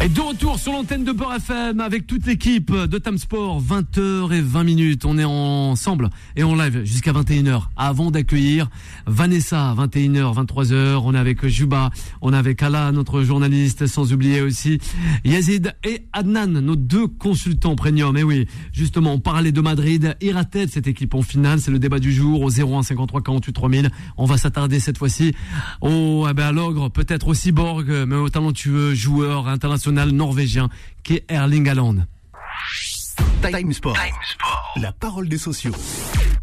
[0.00, 4.32] Et de retour sur l'antenne de Beurre FM avec toute l'équipe de Tam Sport, 20h
[4.32, 5.04] et 20 minutes.
[5.04, 7.62] On est ensemble et on live jusqu'à 21h.
[7.76, 8.70] Avant d'accueillir
[9.06, 11.90] Vanessa, 21h, 23h, on est avec Juba,
[12.22, 14.78] on est avec Ala, notre journaliste, sans oublier aussi
[15.24, 18.16] Yazid et Adnan, nos deux consultants premium.
[18.16, 20.16] Et oui, justement, on parlait de Madrid.
[20.20, 23.90] Ira-t-elle cette équipe en finale C'est le débat du jour au 01 53 48 3000.
[24.16, 25.34] On va s'attarder cette fois-ci
[25.80, 30.68] au, eh ben, à l'ogre, peut-être au cyborg, mais au talentueux joueur international norvégien
[31.02, 32.06] qui est Erling Haaland.
[33.42, 33.96] Time Sport.
[34.76, 35.72] La parole des sociaux.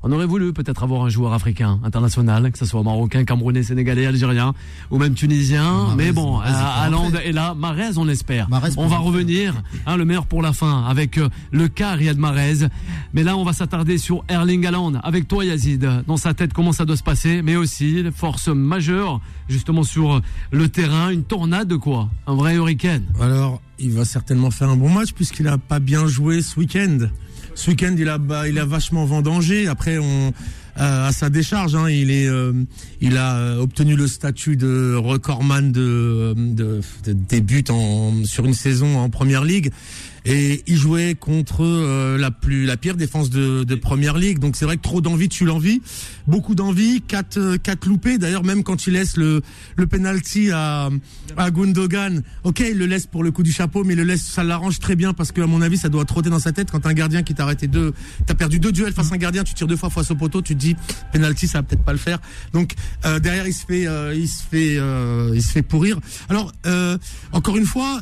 [0.05, 4.05] On aurait voulu peut-être avoir un joueur africain, international, que ce soit marocain, camerounais, sénégalais,
[4.05, 4.53] algérien
[4.91, 5.95] ou même tunisien.
[5.95, 7.29] Mais bon, Haaland rentrer.
[7.29, 7.53] est là.
[7.53, 8.49] Mahrez, on l'espère.
[8.75, 12.67] On va revenir, hein, le meilleur pour la fin, avec euh, le cas Riyad Mahrez.
[13.13, 14.95] Mais là, on va s'attarder sur Erling Haaland.
[15.03, 18.49] Avec toi, Yazid, dans sa tête, comment ça doit se passer, mais aussi les forces
[18.49, 23.05] majeures, justement sur le terrain, une tornade quoi, un vrai hurricane.
[23.21, 27.07] Alors, il va certainement faire un bon match puisqu'il a pas bien joué ce week-end.
[27.55, 29.67] Ce week-end, il a, il a vachement vendangé.
[29.67, 30.33] Après, on,
[30.79, 31.75] euh, à sa décharge.
[31.75, 31.87] Hein.
[31.89, 32.51] Il euh,
[33.15, 38.97] a euh, obtenu le statut de recordman de, de, de des en sur une saison
[38.97, 39.71] en première ligue.
[40.25, 44.39] Et il jouait contre euh, la plus la pire défense de, de première ligue.
[44.39, 45.81] Donc c'est vrai que trop d'envie tue l'envie.
[46.27, 48.17] Beaucoup d'envie, quatre euh, quatre loupés.
[48.17, 49.41] D'ailleurs même quand il laisse le
[49.75, 50.89] le penalty à
[51.35, 54.23] à Gundogan, ok il le laisse pour le coup du chapeau, mais il le laisse
[54.23, 56.71] ça l'arrange très bien parce que à mon avis ça doit trotter dans sa tête
[56.71, 57.93] quand un gardien qui t'a arrêté deux,
[58.25, 60.41] t'as perdu deux duels face à un gardien, tu tires deux fois face au poteau,
[60.41, 60.75] tu te dis
[61.11, 62.19] penalty ça va peut-être pas le faire.
[62.53, 65.99] Donc euh, derrière il se fait euh, il se fait euh, il se fait pourrir.
[66.29, 66.97] Alors euh,
[67.33, 68.01] encore une fois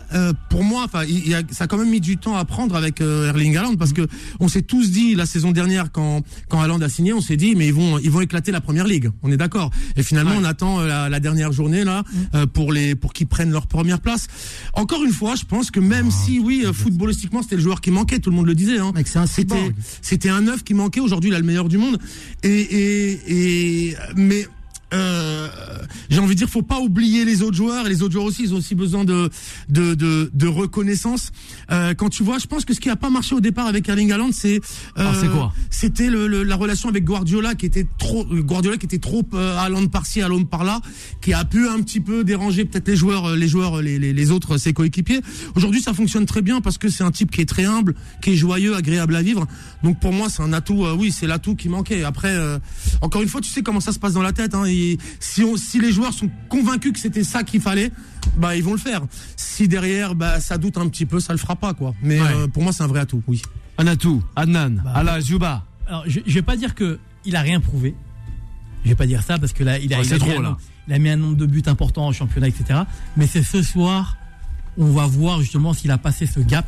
[0.49, 1.03] pour moi enfin
[1.51, 4.07] ça a quand même mis du temps à prendre avec euh, Erling Haaland parce que
[4.39, 7.55] on s'est tous dit la saison dernière quand quand Haaland a signé, on s'est dit
[7.55, 9.09] mais ils vont ils vont éclater la première ligue.
[9.23, 9.71] On est d'accord.
[9.95, 12.03] Et finalement on attend euh, la, la dernière journée là
[12.35, 14.27] euh, pour les pour qu'ils prennent leur première place.
[14.73, 17.91] Encore une fois, je pense que même si oui euh, footballistiquement c'était le joueur qui
[17.91, 18.91] manquait, tout le monde le disait hein.
[18.95, 20.99] Mec, c'est un C'était c'était un neuf qui manquait.
[20.99, 21.97] Aujourd'hui, il a le meilleur du monde.
[22.43, 24.47] Et et, et mais
[24.93, 25.47] euh,
[26.09, 28.43] j'ai envie de dire, faut pas oublier les autres joueurs et les autres joueurs aussi,
[28.43, 29.29] ils ont aussi besoin de
[29.69, 31.31] de de, de reconnaissance.
[31.71, 33.87] Euh, quand tu vois, je pense que ce qui a pas marché au départ avec
[33.89, 34.59] Erling Haaland, c'est
[34.95, 35.53] Ah, c'est quoi?
[35.69, 39.23] C'était le, le- la relation avec Guardiola qui était trop euh, Guardiola qui était trop
[39.33, 40.81] euh, Haaland par-ci, Haaland par-là,
[41.21, 43.99] qui a pu un petit peu déranger peut-être les joueurs, euh, les joueurs, euh, les
[43.99, 45.21] les, les autres ses coéquipiers.
[45.55, 48.31] Aujourd'hui, ça fonctionne très bien parce que c'est un type qui est très humble, qui
[48.31, 49.47] est joyeux, agréable à vivre.
[49.83, 50.85] Donc pour moi, c'est un atout.
[50.85, 52.03] euh, oui, c'est l'atout qui manquait.
[52.03, 52.59] Après, euh,
[53.01, 54.53] encore une fois, tu sais comment ça se passe dans la tête.
[54.55, 54.63] Hein,
[55.19, 57.91] si on, si les joueurs sont convaincus que c'était ça qu'il fallait,
[58.37, 59.01] bah ils vont le faire.
[59.35, 61.93] Si derrière, bah ça doute un petit peu, ça le fera pas quoi.
[62.01, 62.27] Mais Ouais.
[62.35, 63.21] euh, pour moi, c'est un vrai atout.
[63.27, 63.41] Oui.
[63.77, 65.65] Un atout, Adnan, Bah, Ala, Juba.
[65.87, 67.95] Alors, je, je vais pas dire que il a rien prouvé.
[68.83, 70.23] Je vais pas dire ça parce que là, il a, Ouais, il c'est a mis
[70.23, 70.49] trop, un là.
[70.49, 72.81] nombre- il a mis un nombre de buts importants en championnat, etc.
[73.17, 74.17] Mais c'est ce soir,
[74.77, 76.65] on va voir justement s'il a passé ce gap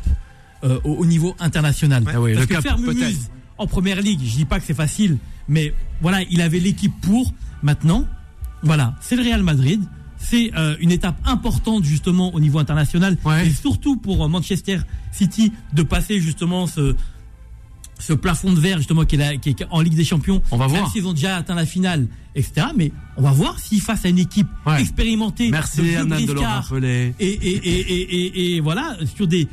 [0.62, 2.04] euh, au, au niveau international.
[2.06, 2.78] Ah oui, parce le que cap, faire.
[2.78, 5.72] Mumuse en première ligue, je dis pas que c'est facile, mais
[6.02, 7.32] voilà, il avait l'équipe pour.
[7.64, 8.06] Maintenant,
[8.62, 9.82] voilà, c'est le Real Madrid.
[10.18, 13.46] C'est euh, une étape importante justement au niveau international Ouais.
[13.48, 14.78] et surtout pour euh, Manchester
[15.12, 16.94] City de passer justement ce,
[17.98, 20.40] ce plafond de verre justement qui est, là- qui est en Ligue des Champions.
[20.50, 20.92] On va Même voir.
[20.92, 22.68] s'ils ont déjà atteint la finale, etc.
[22.76, 24.80] Mais on va voir s'ils face à une équipe Ouais.
[24.80, 27.14] expérimentée, de Merci Adnan de le rappeler.
[27.18, 29.48] et, et voilà sur des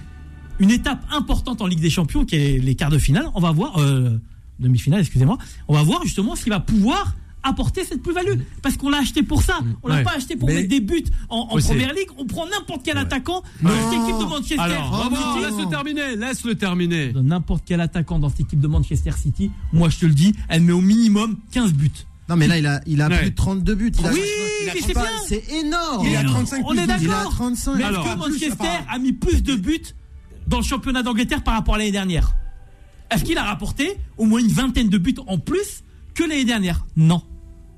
[0.59, 3.25] une étape importante en Ligue des Champions qui est les quarts de finale.
[3.33, 4.17] On va voir euh,
[4.59, 5.37] demi-finale, excusez-moi.
[5.67, 9.41] On va voir justement s'il va pouvoir apporter cette plus-value parce qu'on l'a acheté pour
[9.41, 9.59] ça.
[9.83, 10.03] On l'a Ouais.
[10.03, 12.07] pas acheté pour Mais- mettre des buts en, en première ligue.
[12.17, 14.59] On prend n'importe quel attaquant dans cette équipe de Manchester.
[14.59, 15.41] Alors, Oh, Romain, non.
[15.41, 17.07] laisse-le terminer, laisse-le terminer.
[17.13, 20.33] de n'importe quel attaquant dans cette équipe de Manchester City, moi je te le dis,
[20.49, 21.91] elle met au minimum 15 buts.
[22.29, 23.17] Non, mais là, il a, il a Ouais.
[23.19, 23.91] plus de 32 buts.
[23.99, 24.19] Il a- Oui,
[24.63, 25.43] il a mais 35, c'est bien.
[25.49, 26.05] C'est énorme.
[26.07, 26.81] Et a on- 35 on plus est.
[26.83, 27.31] Il d'accord.
[27.33, 27.75] 35.
[27.77, 29.81] Mais Alors, est-ce que Manchester enfin- a mis plus de buts
[30.47, 32.33] dans le championnat d'Angleterre par rapport à l'année dernière?
[33.09, 36.85] Est-ce qu'il a rapporté au moins une vingtaine de buts en plus que l'année dernière?
[36.95, 37.21] Non.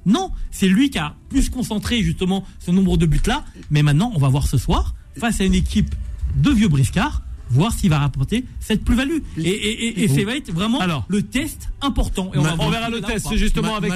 [0.05, 3.45] Non, c'est lui qui a plus concentré justement ce nombre de buts-là.
[3.69, 5.95] Mais maintenant, on va voir ce soir, face à une équipe
[6.35, 7.21] de vieux briscards,
[7.53, 9.17] voir s'il va rapporter cette plus-value.
[9.37, 11.05] Et, et, et, et ça va être vraiment Alors.
[11.07, 12.31] le test important.
[12.33, 13.91] Et Ma- va On verra le test justement avec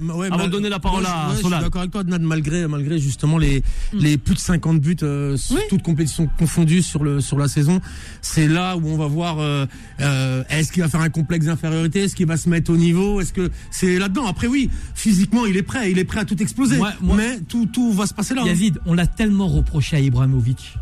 [0.00, 2.20] ma- ouais, avant de donner la parole à ouais, Je suis d'accord avec toi, Adnan,
[2.22, 3.98] malgré, malgré justement les, Mm.
[3.98, 5.62] les plus de 50 buts, euh, sur Oui.
[5.70, 7.80] toutes compétitions confondues sur, le, sur la saison.
[8.22, 9.66] C'est là où on va voir, euh,
[10.00, 13.20] euh, est-ce qu'il va faire un complexe d'infériorité, est-ce qu'il va se mettre au niveau,
[13.20, 14.26] est-ce que c'est là-dedans?
[14.26, 16.78] Après, oui, physiquement, il est prêt, il est prêt à tout exploser.
[17.02, 18.42] Mais tout, tout va se passer là.
[18.42, 18.46] hein.
[18.48, 20.74] Yazid, on l'a tellement reproché à Ibrahimovic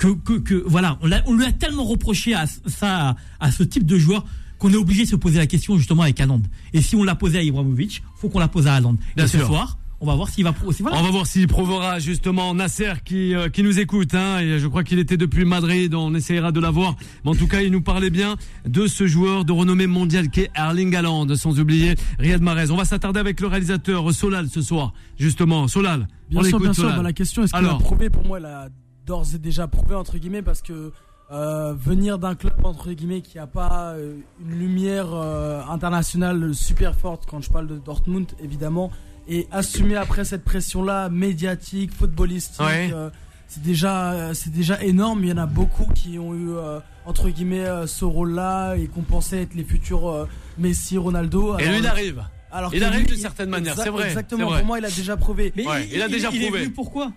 [0.00, 3.52] que, que, que voilà, on, l'a- on lui a tellement reproché à ça, à, à
[3.52, 4.24] ce type de joueur
[4.58, 6.42] qu'on est obligé de se poser la question justement avec Haaland.
[6.72, 8.96] Et si on l'a posé à Ibrahimovic, faut qu'on la pose à Haaland.
[9.14, 9.46] Bien Et ce sûr.
[9.46, 10.98] soir, on va voir s'il va pro- si voilà.
[10.98, 14.14] On va voir s'il prouvera justement Nasser qui, euh, qui nous écoute.
[14.14, 15.94] Hein, et je crois qu'il était depuis Madrid.
[15.94, 16.96] On essayera de l'avoir.
[17.24, 18.36] Mais en tout cas, il nous parlait bien
[18.66, 22.70] de ce joueur de renommée mondiale qui est Erling Haaland, sans oublier Riyad Mahrez.
[22.70, 24.94] On va s'attarder avec le réalisateur Solal ce soir.
[25.18, 26.08] Justement, Solal.
[26.30, 26.84] Bien on sûr, bien sûr.
[26.84, 26.96] Solal.
[26.96, 27.78] Bah, la question, est-ce qu'il a Alors.
[27.82, 28.08] prouvé?
[28.08, 28.68] Pour moi, il a
[29.10, 30.92] d'ores et déjà prouvé, entre guillemets, parce que
[31.32, 36.94] euh, venir d'un club, entre guillemets, qui n'a pas euh, une lumière euh, internationale super
[36.94, 38.90] forte, quand je parle de Dortmund, évidemment,
[39.28, 42.90] et assumer après cette pression-là, médiatique, footballistique, Ouais.
[42.92, 43.10] euh,
[43.48, 45.24] c'est déjà, c'est déjà énorme.
[45.24, 48.86] Il y en a beaucoup qui ont eu, euh, entre guillemets, euh, ce rôle-là et
[48.86, 51.58] qu'on pensait être les futurs euh, Messi, Ronaldo.
[51.58, 52.22] Et lui, il arrive.
[52.52, 55.52] alors il arrive d'une certaine manière, c'est vrai, Exactement, pour moi, il a déjà prouvé.
[55.56, 56.60] Mais Ouais, il a déjà il est prouvé.
[56.64, 57.12] venu pourquoi?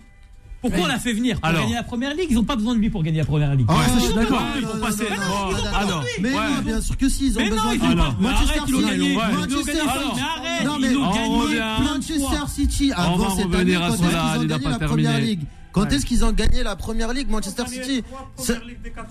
[0.70, 1.62] Pourquoi on l'a fait venir Pour Alors.
[1.62, 2.26] gagner la première ligue?
[2.30, 3.66] Ils n'ont pas besoin de lui pour gagner la première ligue.
[3.68, 4.42] Ah, Ouais, ça, je suis d'accord.
[4.54, 5.04] Ouais, pour passer.
[5.10, 6.00] non, non, non, ah non.
[6.20, 6.34] Mais Ouais.
[6.34, 8.16] non, bien sûr que si, ils ont Mais non, besoin ils de Alors.
[8.18, 8.84] Mais Manchester ils City.
[8.90, 9.10] gagné.
[9.12, 9.80] Ils Manchester.
[9.80, 10.14] Alors.
[10.16, 12.24] Mais arrête, Non, mais ils ont on gagné Manchester.
[12.48, 14.70] City, On avant va cette revenir année, à quand ils ont il n'a gagné pas
[14.70, 15.02] la terminé.
[15.04, 15.40] première ligue,
[15.74, 18.02] Quand est-ce qu'ils ont gagné la première ligue, Manchester City
[18.36, 18.60] C'est-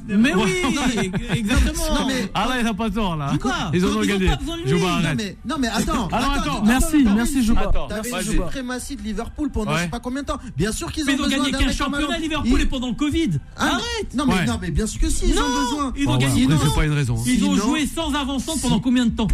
[0.08, 0.52] Mais oui,
[1.36, 1.94] exactement.
[1.94, 3.34] Non, mais- Ah là, il n'a pas tort là.
[3.74, 4.28] Ils en ont gagné.
[4.28, 4.70] pas besoin de lui.
[4.70, 6.64] Juba, Non mais, non mais attends, Alors, attends, attends.
[6.66, 7.52] Merci, t'avais merci.
[7.58, 8.46] Attends, T'avais Juba.
[8.46, 9.78] suprématie de Liverpool pendant Ouais.
[9.80, 10.40] je sais pas combien de temps.
[10.56, 12.18] Bien sûr qu'ils ont ont besoin gagné d'un qu'un mec championnat.
[12.18, 13.32] Liverpool et pendant le Covid.
[13.58, 15.94] Ah, Arrête Non mais, non mais bien sûr que si, ils Non, ont besoin.
[15.98, 16.48] ils ont gagné.
[16.50, 17.18] c'est pas une raison.
[17.26, 19.28] Ils ont joué sans avançant pendant combien de temps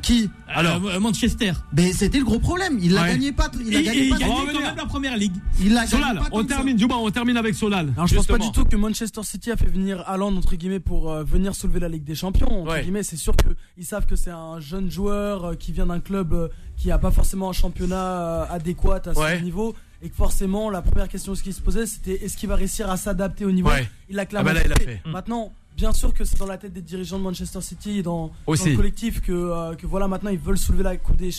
[0.00, 0.80] Qui Alors.
[0.86, 1.52] Euh, Manchester.
[1.76, 2.78] Mais c'était le gros problème.
[2.80, 3.08] Il la Ouais.
[3.10, 3.50] gagnait pas.
[3.60, 4.16] Il a et gagné il pas.
[4.26, 5.34] On va quand même la première ligue.
[5.60, 7.92] Il la gagnait Solal, pas on termine, Juba, on termine avec Solal.
[7.94, 10.80] Alors je pense pas du tout que Manchester City a fait venir Haaland entre guillemets
[10.80, 12.62] pour euh, venir soulever la Ligue des Champions.
[12.62, 12.82] Entre Ouais.
[12.82, 16.00] guillemets, c'est sûr que ils savent que c'est un jeune joueur euh, qui vient d'un
[16.00, 19.36] club euh, qui a pas forcément un championnat euh, adéquat à Ouais.
[19.38, 22.56] son niveau et que forcément la première question qui se posait c'était est-ce qu'il va
[22.56, 23.68] réussir à s'adapter au niveau?
[23.68, 23.86] Ouais.
[24.08, 25.00] Il a clairement Ah bah là, il a fait.
[25.04, 25.10] fait.
[25.10, 28.30] Maintenant, bien sûr que c'est dans la tête des dirigeants de Manchester City et dans,
[28.46, 31.32] le collectif que, euh, que voilà maintenant ils veulent soulever la coupe des,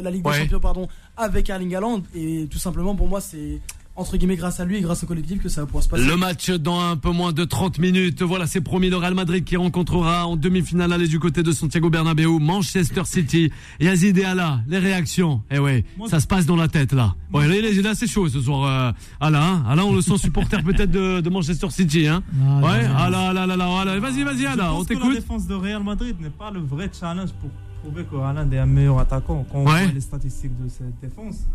[0.00, 0.32] la Ligue Ouais.
[0.34, 3.60] des Champions pardon avec Erling Haaland et tout simplement pour moi c'est
[3.96, 6.04] entre guillemets grâce à lui et grâce au collectif que ça va pouvoir se passer.
[6.04, 8.22] Le match dans un peu moins de 30 minutes.
[8.22, 11.88] Voilà, c'est promis le Real Madrid qui rencontrera en demi-finale aller du côté de Santiago
[11.90, 13.50] Bernabéu, Manchester City.
[13.80, 15.42] Yazid et Ala, les réactions.
[15.50, 17.14] Eh ouais, Moi, ça se passe dans la tête là.
[17.32, 18.64] Ouais, là, là, là, c'est chaud ce soir.
[18.64, 19.64] Euh, Ala, hein.
[19.68, 22.22] Ala, on le sent supporter peut-être de, de Manchester City, hein.
[22.40, 22.84] Ah, Ouais.
[22.96, 23.98] Ala, Ala, Ala, Ala.
[23.98, 25.14] Vas-y, vas-y, Ala, on que La t'écoute.
[25.14, 27.50] défense de Real Madrid n'est pas le vrai challenge pour
[27.82, 29.46] prouver que Haaland est un meilleur attaquant.
[29.50, 29.84] Quand on Ouais.
[29.84, 31.46] voit les statistiques de cette défense,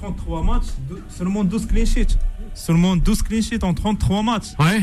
[0.00, 0.66] 33 matchs,
[1.08, 2.16] seulement 12 clean sheets.
[2.54, 4.52] Seulement 12 clean sheets en 33 matchs.
[4.58, 4.82] Ouais.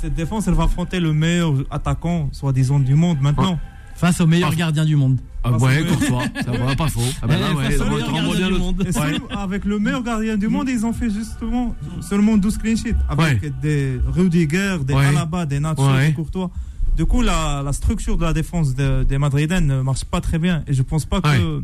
[0.00, 3.58] Cette défense, elle va affronter le meilleur attaquant, soi-disant, du monde maintenant.
[3.94, 5.18] Face au meilleur gardien du monde.
[5.44, 6.22] Ah, ouais, Courtois.
[6.42, 7.00] Ça va pas faux.
[7.22, 8.86] Ah, bah là, Eh, ouais, du le- monde.
[9.30, 12.96] Avec le meilleur gardien du monde, ils ont fait justement seulement 12 clean sheets.
[13.10, 15.04] Avec des Rudiger, des Ouais.
[15.06, 16.50] Alaba, des Nacho, des Courtois.
[16.96, 20.38] Du coup, la, la structure de la défense de- des Madrilènes ne marche pas très
[20.38, 20.62] bien.
[20.66, 21.62] Et je pense pas que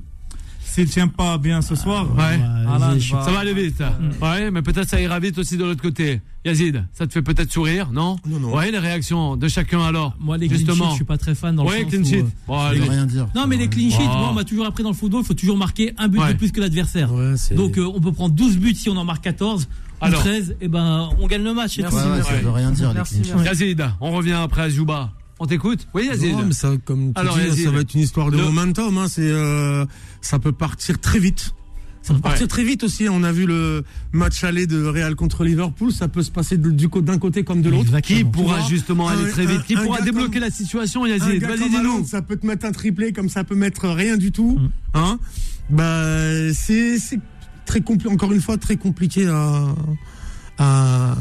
[0.76, 2.38] s'il tient pas bien ce soir, Ouais.
[2.68, 3.82] Haaland vas-y, je- va- Ça va aller vite.
[4.20, 6.20] Ouais, mais peut-être ça ira vite aussi de l'autre côté.
[6.44, 8.54] Yazid, ça te fait peut-être sourire, non Non, non.
[8.54, 10.14] Ouais, les réactions de chacun alors.
[10.20, 10.90] Moi, les clean sheets, Justement.
[10.90, 12.18] je suis pas très fan dans le Ouais, sens clean où, sheet.
[12.18, 13.26] euh, Bon, veut rien dire.
[13.34, 14.18] Non, mais les clean sheets, Wow.
[14.18, 16.34] moi, on m'a toujours appris dans le football, il faut toujours marquer un but Ouais.
[16.34, 17.12] de plus que l'adversaire.
[17.12, 19.66] Ouais, Donc, euh, on peut prendre 12 buts si on en marque 14
[20.00, 20.20] Alors.
[20.20, 21.78] ou 13, et ben, on gagne le match.
[21.78, 22.40] Merci, Ouais, ouais, ça Ouais.
[22.42, 22.92] veut rien dire.
[22.92, 23.44] les.
[23.44, 25.10] Yazid, on revient après à Juba.
[25.38, 25.86] On t'écoute?
[25.94, 26.32] Oui, Yazid.
[26.32, 28.96] Non, mais ça, comme tu Alors, dis, ça va être une histoire de momentum.
[28.98, 29.84] Hein, c'est, euh,
[30.22, 31.52] ça peut partir très vite.
[32.02, 32.48] Ça peut partir Ouais.
[32.48, 33.08] très vite aussi.
[33.10, 35.92] On a vu le match aller de Real contre Liverpool.
[35.92, 38.00] Ça peut se passer du d'un côté comme de l'autre.
[38.00, 41.42] Qui pourra justement aller un- très vite Qui un- pourra débloquer comme- la situation, Yazid
[41.42, 44.56] Vas-y, ça peut te mettre un triplé, comme ça peut mettre rien du tout.
[44.58, 44.70] Mm.
[44.94, 45.18] Hein?
[45.68, 46.96] Bah, c'est,
[47.66, 49.74] très encore une fois, très compliqué à,
[50.58, 51.16] à,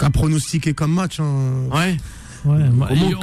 [0.00, 1.20] à pronostiquer comme match.
[1.20, 1.68] Hein.
[1.72, 1.96] Ouais.
[2.46, 2.62] Ouais,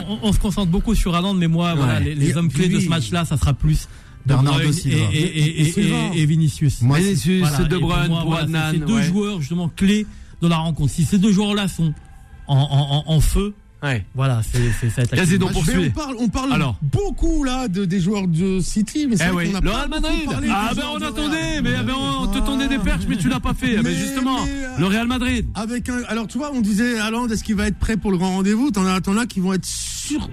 [0.10, 2.90] on, on se concentre beaucoup sur Haaland, mais moi, voilà, les, hommes clés de ce
[2.90, 3.88] match-là, ça sera plus
[4.26, 4.98] De Bruyne et, Silva.
[5.14, 5.96] et, et, et, Silva.
[6.14, 6.82] et- et Vinicius.
[6.82, 8.72] Moi, Vinicius, Voilà, De pour Bruyne pour voilà.
[8.72, 9.04] C'est deux ouais.
[9.04, 10.06] joueurs justement clés
[10.42, 10.92] de la rencontre.
[10.92, 11.94] Si ces deux joueurs-là sont
[12.48, 13.54] en, en, en, en feu,
[13.84, 14.06] Ouais.
[14.16, 14.42] voilà,
[14.80, 15.04] c'est ça.
[15.16, 15.50] Yazid, on
[15.92, 16.78] parle, on parle Alors.
[16.82, 19.70] beaucoup là de, des joueurs de City, mais c'est Eh vrai oui, qu'on a le
[19.72, 20.26] pas Madrid.
[20.26, 21.64] parlé Ah ben on attendait, Real.
[21.64, 23.74] mais eh ben, on te tendait des perches, mais tu l'as pas fait.
[23.74, 25.46] Eh ben, Mais- justement, mais, euh, le Real Madrid.
[25.54, 28.18] Avec un, alors tu vois, on disait Haaland, est-ce qu'il va être prêt pour le
[28.18, 28.72] grand rendez-vous?
[28.72, 30.30] T'en as, t'en as qui vont être sur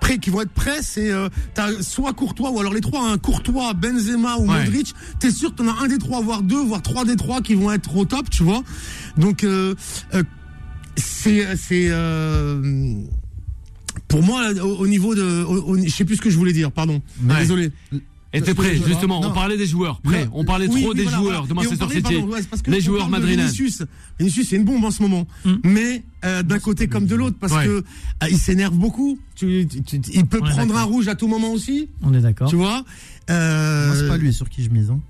[0.00, 0.80] prêts, qui vont être prêts.
[0.82, 4.64] C'est euh, t'as soit Courtois ou alors les trois, hein, Courtois, Benzema ou Ouais.
[4.64, 4.92] Modric.
[5.18, 7.54] T'es sûr que t'en as un des trois, voire deux, voire trois des trois qui
[7.54, 8.62] vont être au top, tu vois?
[9.16, 9.74] Donc euh,
[10.14, 10.22] euh,
[10.96, 12.94] c'est c'est euh,
[14.08, 16.52] pour moi au, au niveau de, au- au- je sais plus ce que je voulais
[16.52, 17.00] dire, pardon.
[17.20, 17.70] Désolé.
[18.32, 19.20] Et t'es Parce que prêt, justement.
[19.20, 19.30] non.
[19.30, 20.00] On parlait des joueurs.
[20.02, 20.26] Prêt.
[20.26, 21.48] Non, On parlait oui, trop oui, des voilà, joueurs voilà.
[21.48, 22.14] de Manchester parlait, City.
[22.14, 23.40] pardon, ouais, Les joueurs madrilènes.
[23.40, 23.82] Vinicius,
[24.20, 25.26] Vinicius, c'est une bombe en ce moment.
[25.44, 25.54] Mm.
[25.64, 27.64] Mais euh, d'un côté comme de l'autre, parce Ouais.
[27.64, 27.70] que
[28.22, 29.18] euh, il s'énerve beaucoup.
[29.34, 32.20] Tu, tu- tu- il peut On prendre un rouge à tout moment aussi, On est
[32.20, 32.48] d'accord.
[32.48, 32.84] tu vois.
[33.30, 34.90] Euh, Moi, c'est pas lui sur qui je mise.
[34.90, 35.00] hein.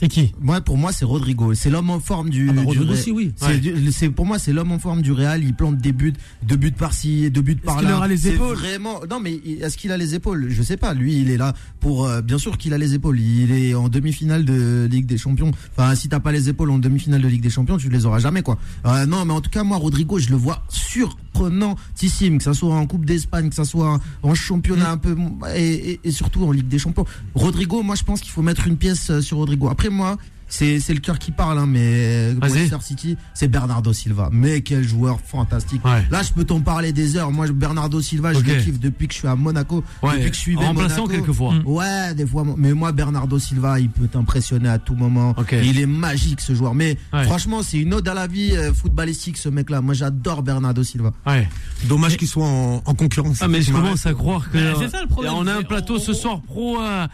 [0.00, 0.32] C'est qui?
[0.40, 1.54] Moi, pour moi, c'est Rodrigo.
[1.54, 2.48] C'est l'homme en forme du.
[2.50, 3.32] Ah bah, Rodrigo aussi, oui.
[3.34, 4.08] C'est Ouais.
[4.10, 5.42] pour moi, c'est l'homme en forme du Real.
[5.42, 6.12] Il plante des buts,
[6.44, 7.82] deux buts par-ci, deux buts par-là.
[7.82, 8.56] qu'il aura les épaules?
[8.56, 9.00] Vraiment.
[9.10, 10.46] Non, mais est-ce qu'il a les épaules?
[10.50, 10.94] Je sais pas.
[10.94, 12.06] Lui, il est là pour.
[12.06, 13.18] euh, bien sûr qu'il a les épaules.
[13.18, 15.50] Il est en demi-finale de Ligue des Champions.
[15.76, 18.20] Enfin, si t'as pas les épaules en demi-finale de Ligue des Champions, tu les auras
[18.20, 18.56] jamais, quoi.
[18.86, 22.74] Euh, non, mais en tout cas, moi, Rodrigo, je le vois surprenantissime, que ça soit
[22.74, 25.16] en Coupe d'Espagne, que ça soit en championnat un peu
[25.56, 27.04] et, et- et surtout en Ligue des Champions.
[27.34, 29.68] Rodrigo, moi, je pense qu'il faut mettre une pièce euh, sur Rodrigo.
[29.68, 30.16] Après, moi.
[30.50, 32.52] C'est, c'est le cœur qui parle, hein, mais Vas-y.
[32.52, 34.30] Manchester City, c'est Bernardo Silva.
[34.32, 35.84] Mais quel joueur fantastique.
[35.84, 36.02] Ouais.
[36.10, 37.30] Là, je peux t'en parler des heures.
[37.30, 39.84] Moi, Bernardo Silva, je le kiffe depuis que je suis à Monaco.
[40.02, 40.12] Ouais.
[40.16, 41.08] Depuis que je suis Remplaçant Monaco.
[41.08, 41.52] quelquefois.
[41.52, 41.62] Mm.
[41.66, 42.46] Ouais, des fois.
[42.56, 45.34] Mais moi, Bernardo Silva, il peut t'impressionner à tout moment.
[45.52, 46.74] Il est magique, ce joueur.
[46.74, 47.24] Mais Ouais.
[47.24, 49.82] franchement, c'est une ode à la vie euh, footballistique, ce mec-là.
[49.82, 51.12] Moi, j'adore Bernardo Silva.
[51.26, 51.46] Ouais.
[51.84, 53.36] Dommage qu'il soit en, en concurrence.
[53.42, 55.34] Ah mais je commence à croire que c'est ça, le problème.
[55.36, 57.06] on a un plateau on- ce soir pro euh,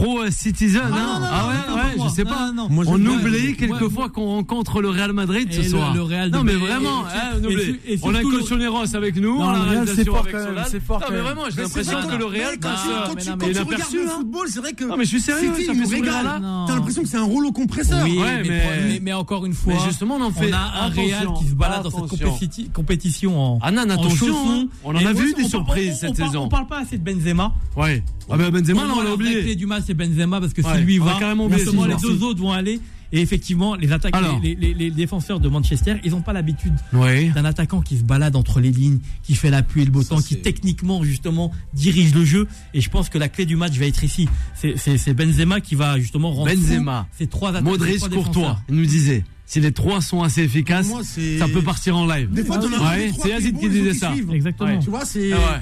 [0.00, 2.46] pro citizen, Ah, hein non, non, Ah ouais, non, ouais, non, je sais pas.
[2.52, 2.68] non, non.
[2.70, 4.10] Moi, on oublie ouais, quelquefois ouais.
[4.10, 5.94] qu'on rencontre le Real Madrid ce le- soir.
[5.94, 7.76] le Real non mais vraiment, et- hein, on et- oublie.
[7.86, 10.18] et on a Cochoneros avec nous, Non, on a le la Real, réalisation c'est fort
[10.20, 10.66] avec quand même, Solal.
[10.70, 14.00] c'est fort Non mais vraiment, j'ai l'impression que le Real ouais, quand tu- regardes le
[14.08, 14.12] hein.
[14.16, 16.40] football, c'est vrai que Non mais je suis sérieux, ça sourire régale.
[16.66, 18.04] T'as l'impression que c'est un rouleau compresseur.
[18.04, 21.48] Oui, Ouais, mais, encore une fois, justement, on en fait on a un Real qui
[21.48, 24.66] se balade dans cette compétition en, Ah non, en attention, hein.
[24.84, 26.44] on en a vu des surprises cette saison.
[26.44, 27.52] On parle pas assez de Benzema.
[27.76, 28.02] Ouais.
[28.30, 29.56] Ah ben Benzema, on l'a oublié.
[29.56, 31.86] du match, c'est Benzema parce que Ouais, si lui on a va, carrément oublié justement,
[31.86, 32.80] les deux autres vont aller.
[33.10, 34.38] Et effectivement, les attaques, Alors.
[34.42, 37.30] les, les- les défenseurs de Manchester, ils n'ont pas l'habitude Oui.
[37.30, 40.02] d'un attaquant qui se balade entre les lignes, qui fait la pluie et le beau
[40.04, 42.46] temps, qui techniquement justement dirige le jeu.
[42.74, 44.28] Et je pense que la clé du match va être ici.
[44.54, 47.64] C'est- Benzema qui va justement rendre Benzema, ces trois attaques.
[47.64, 51.96] Modric, Courtois, il nous disait, si les trois sont assez efficaces, moi, ça peut partir
[51.96, 52.28] en live.
[52.30, 54.12] Des fois, Ouais, c'est Yazid qui disait ça.
[54.32, 54.68] Exactement.
[54.68, 54.78] Ouais.
[54.80, 55.32] Tu vois, c'est.
[55.32, 55.60] Ah ouais.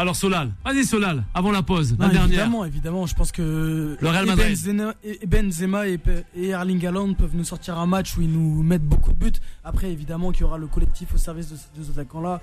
[0.00, 2.24] Alors Solal, vas-y Solal, avant la pause, la dernière.
[2.40, 4.48] Évidemment, évidemment, je pense que Le Real Madrid.
[4.56, 8.32] Benzema, et Benzema et, Pe- et Erling Haaland peuvent nous sortir un match où ils
[8.32, 9.38] nous mettent beaucoup de buts.
[9.62, 12.40] Après, évidemment, qu'il y aura le collectif au service de ces deux attaquants-là.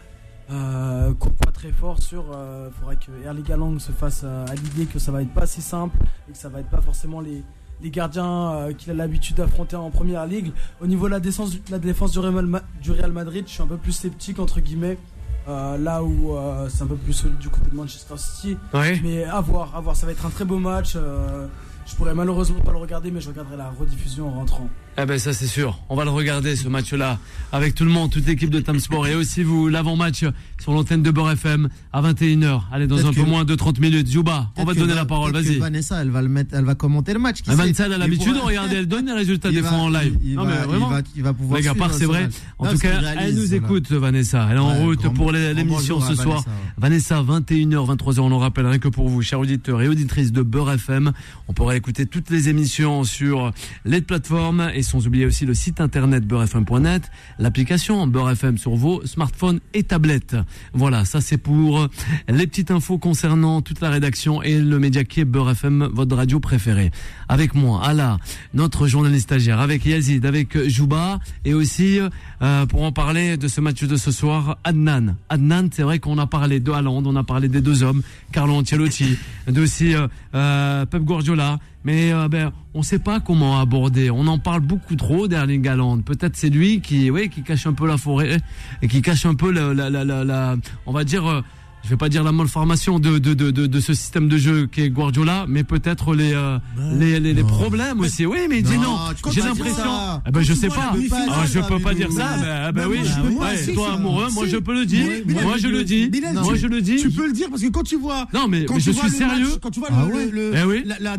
[0.51, 2.25] Euh, Courtois très fort sur.
[2.29, 5.47] Il faudrait que Erling Haaland se fasse euh, à l'idée que ça va être pas
[5.47, 5.97] si simple
[6.29, 7.43] et que ça va être pas forcément les,
[7.81, 10.51] les gardiens euh, qu'il a l'habitude d'affronter en première ligue.
[10.79, 13.51] Au niveau de la défense, du- la défense du Real, Ma- du Real Madrid, je
[13.53, 14.99] suis un peu plus sceptique entre guillemets.
[15.47, 18.57] Euh, là où euh, c'est un peu plus solide du côté de Manchester City.
[18.73, 18.99] Ouais.
[19.03, 20.93] Mais à voir, à voir, ça va être un très beau match.
[20.95, 21.47] euh,
[21.85, 24.67] je pourrais malheureusement pas le regarder, mais je regarderai la rediffusion en rentrant.
[24.99, 27.19] Eh ben ça c'est sûr, on va le regarder ce match-là
[27.51, 30.25] avec tout le monde, toute l'équipe de Tam Sport et aussi vous l'avant-match
[30.59, 32.61] sur l'antenne de Beurre FM à 21h.
[32.71, 34.09] Allez dans un peu moins de 30 minutes.
[34.09, 35.59] Juba, on va te donner la parole, vas-y.
[35.59, 37.43] Vanessa, elle va le mettre, elle va commenter le match.
[37.43, 37.55] qui sait.
[37.55, 39.77] Vanessa elle a Il l'habitude de regarder, elle donne les résultats il des va- fois
[39.77, 40.17] en live.
[40.23, 40.89] il- il non va- mais il vraiment.
[40.89, 42.27] va- il va pouvoir à part, c'est vrai.
[42.57, 44.47] En Non, tout cas, elle nous écoute, Vanessa.
[44.49, 46.43] Elle est en Ouais, route grand- pour les- l'émission ce soir.
[46.43, 46.73] Vanessa, ouais.
[46.79, 50.41] Vanessa, 21h, 23h, on le rappelle rien que pour vous, chers auditeurs et auditrices de
[50.41, 51.11] Beurre FM.
[51.47, 53.51] On pourra écouter toutes les émissions sur
[53.85, 59.05] les plateformes et sans oublier aussi le site internet beurrefm.net, l'application Beurre FM sur vos
[59.05, 60.35] smartphones et tablettes.
[60.73, 61.87] Voilà, ça c'est pour
[62.27, 66.15] les petites infos concernant toute la rédaction et le média qui est Beurre FM, votre
[66.15, 66.91] radio préférée.
[67.29, 68.17] Avec moi, Ala,
[68.53, 71.99] notre journaliste stagiaire, avec Yazid, avec Jouba et aussi
[72.41, 75.15] euh, pour en parler de ce match de ce soir, Adnan.
[75.29, 78.53] Adnan, c'est vrai qu'on a parlé de Haaland, on a parlé des deux hommes, Carlo
[78.53, 84.09] Ancelotti, de aussi euh, euh, Pep Guardiola, mais euh, ben on sait pas comment aborder.
[84.11, 86.01] On en parle beaucoup trop d'Erling Haaland.
[86.01, 88.37] Peut-être c'est lui qui, oui, qui cache un peu la forêt
[88.81, 91.43] et qui cache un peu la, la, la, la, la- on va dire.
[91.87, 94.67] Je vais pas dire la malformation de, de, de, de, de ce système de jeu
[94.69, 96.57] qui est Guardiola, mais peut-être les, euh,
[96.99, 97.47] les, les, les non.
[97.47, 98.25] problèmes aussi.
[98.25, 98.97] Oui, mais il dit non.
[99.31, 99.83] J'ai l'impression.
[100.27, 100.93] Eh ben, je sais pas.
[101.29, 102.35] Ah, je peux pas dire ça.
[102.41, 102.97] Mais- Ben, ben oui.
[103.39, 105.07] Ouais, toi amoureux, moi je peux le dire.
[105.43, 106.11] Moi je le dis.
[106.33, 106.97] Moi tu- je le dis.
[106.97, 108.27] Tu peux le dire parce que quand tu vois.
[108.33, 109.47] Non mais, je suis sérieux.
[109.61, 111.17] quand tu vois Ah Eh la,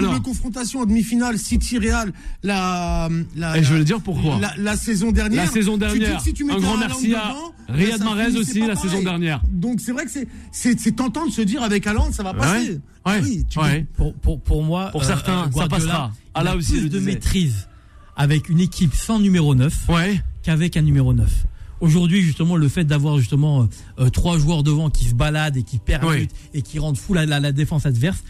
[0.00, 4.38] double confrontation en demi-finale City-Real, la, la, Et je la- le dire pourquoi.
[4.58, 5.44] La, saison dernière.
[5.46, 6.20] La saison dernière.
[6.50, 7.34] Un grand merci à
[7.68, 9.40] Riyad Mahrez aussi la saison dernière.
[9.50, 10.10] Donc c'est vrai que
[10.52, 12.70] c'est- tentant de se dire avec Haaland ça va passer.
[12.72, 12.80] Ouais.
[13.04, 13.86] Ah oui, tu peux- Ouais.
[13.96, 16.12] Pour, pour, pour moi, Pour euh, certains, ça passera.
[16.14, 17.68] il Ah, là a aussi, plus le de maîtrise
[18.16, 20.20] avec une équipe sans numéro 9 Ouais.
[20.42, 21.30] qu'avec un numéro 9.
[21.80, 23.66] Aujourd'hui, justement, le fait d'avoir justement euh,
[24.04, 26.28] euh, trois joueurs devant qui se baladent et qui perdent Oui.
[26.54, 28.22] et qui rendent fou la, la, la défense adverse,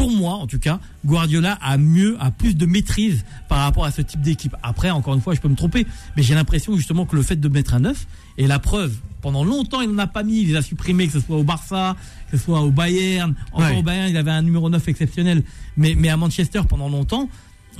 [0.00, 3.90] pour moi, en tout cas, Guardiola a mieux, a plus de maîtrise par rapport à
[3.90, 4.56] ce type d'équipe.
[4.62, 5.86] Après, encore une fois, je peux me tromper,
[6.16, 8.06] mais j'ai l'impression justement que le fait de mettre un 9
[8.38, 11.12] et la preuve, pendant longtemps, il n'en a pas mis, il les a supprimés, que
[11.12, 11.96] ce soit au Barça,
[12.30, 13.34] que ce soit au Bayern.
[13.52, 13.76] Encore Ouais.
[13.78, 15.42] au Bayern, il avait un numéro 9 exceptionnel,
[15.76, 17.28] mais, mais à Manchester, pendant longtemps,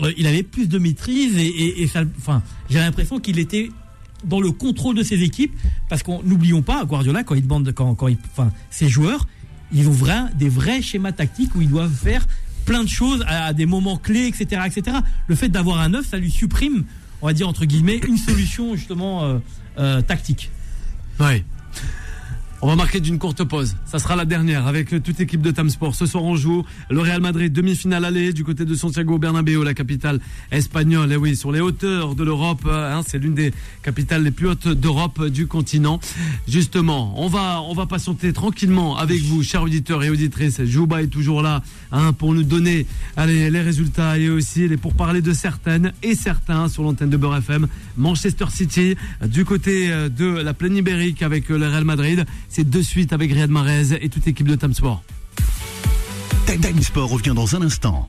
[0.02, 3.70] euh, il avait plus de maîtrise et, et, et ça, enfin, j'ai l'impression qu'il était
[4.24, 5.54] dans le contrôle de ses équipes
[5.88, 9.26] parce qu'on n'oublions pas Guardiola quand il demande quand, quand il, enfin, ses joueurs
[9.72, 12.26] ils ont vrai, des vrais schémas tactiques où ils doivent faire
[12.64, 16.18] plein de choses à, des moments clés etc etc le fait d'avoir un 9 ça
[16.18, 16.84] lui supprime
[17.22, 19.38] on va dire entre guillemets une solution justement euh,
[19.78, 20.50] euh, tactique
[21.20, 21.44] Ouais.
[22.62, 23.74] On va marquer d'une courte pause.
[23.86, 25.94] Ça sera la dernière avec toute l'équipe de Tam Sport.
[25.94, 29.72] Ce soir, on joue le Real Madrid demi-finale aller du côté de Santiago Bernabéu, la
[29.72, 30.20] capitale
[30.50, 31.10] espagnole.
[31.10, 34.68] Et oui, sur les hauteurs de l'Europe, hein, c'est l'une des capitales les plus hautes
[34.68, 36.00] d'Europe du continent.
[36.46, 40.62] Justement, on va on va patienter tranquillement avec vous, chers auditeurs et auditrices.
[40.62, 45.22] Jouba est toujours là hein, pour nous donner les résultats et aussi les pour parler
[45.22, 47.68] de certaines et certains sur l'antenne de Beurre FM.
[47.96, 48.96] Manchester City
[49.26, 52.26] du côté euh, de la plaine ibérique avec euh, le Real Madrid.
[52.52, 55.04] C'est de suite avec Riyad Mahrez et toute l'équipe de Tam Sport.
[56.46, 58.08] Time Sport revient dans un instant.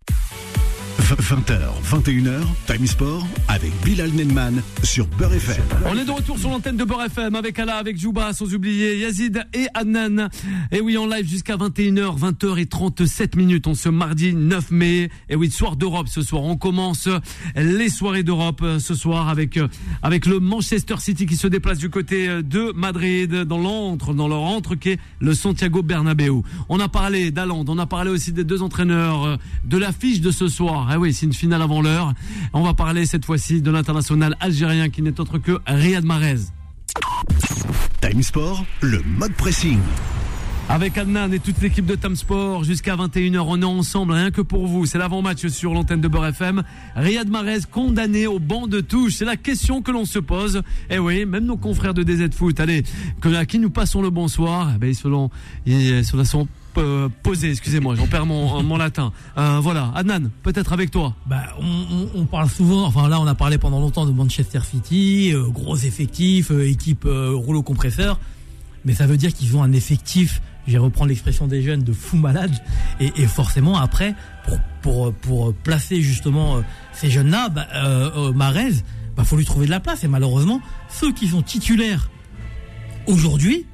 [1.20, 5.64] 20h, 21h, Time Sport avec Bilal Nenman sur Beurre FM.
[5.86, 8.98] On est de retour sur l'antenne de Beurre FM avec Allah, avec Jouba, sans oublier
[8.98, 10.30] Yazid et Adnan.
[10.72, 13.68] Et oui, en live jusqu'à 21h, 20h et 37 minutes.
[13.68, 15.10] On ce mardi 9 mai.
[15.28, 16.44] Et oui, soir d'Europe ce soir.
[16.44, 17.10] On commence
[17.56, 19.60] les soirées d'Europe ce soir avec,
[20.02, 24.44] avec le Manchester City qui se déplace du côté de Madrid dans l'antre, dans leur
[24.44, 26.42] antre qui est le Santiago Bernabéu.
[26.70, 30.48] On a parlé d'Aland, on a parlé aussi des deux entraîneurs de l'affiche de ce
[30.48, 30.90] soir.
[31.02, 32.14] Oui, c'est une finale avant l'heure.
[32.54, 36.42] On va parler cette fois-ci de l'international algérien qui n'est autre que Riyad Mahrez.
[38.02, 39.80] Time Sport, le mode pressing.
[40.70, 44.42] Avec Adnan et toute l'équipe de Time Sport jusqu'à 21h, on est ensemble rien que
[44.42, 44.86] pour vous.
[44.86, 46.62] C'est l'avant-match sur l'antenne de Beurre FM.
[46.96, 49.16] Riyad Mahrez condamné au banc de touche.
[49.16, 50.58] C'est la question que l'on se pose.
[50.92, 52.84] Et eh oui, même nos confrères de DZ Foot, allez,
[53.24, 55.08] à qui nous passons le bonsoir, eh ben, ils se
[55.66, 56.48] ils se sont
[56.78, 57.10] euh,
[57.44, 59.12] excusez-moi, j'en perds mon, latin.
[59.38, 61.16] Euh, voilà, Adnan, peut-être avec toi.
[61.26, 61.44] Bah,
[62.16, 65.76] on, parle souvent, enfin là on a parlé pendant longtemps de Manchester City, euh, gros
[65.76, 68.20] effectif, équipe rouleau compresseur,
[68.86, 71.94] mais ça veut dire qu'ils ont un effectif, je vais reprendre l'expression des jeunes, de
[71.94, 72.52] fou malade,
[73.00, 74.16] et, forcément après,
[74.46, 76.62] pour, pour, pour placer justement
[76.94, 77.68] ces jeunes-là, bah,
[78.34, 78.74] Marez,
[79.16, 82.10] bah, faut lui trouver de la place, et malheureusement, ceux qui sont titulaires
[83.08, 83.66] aujourd'hui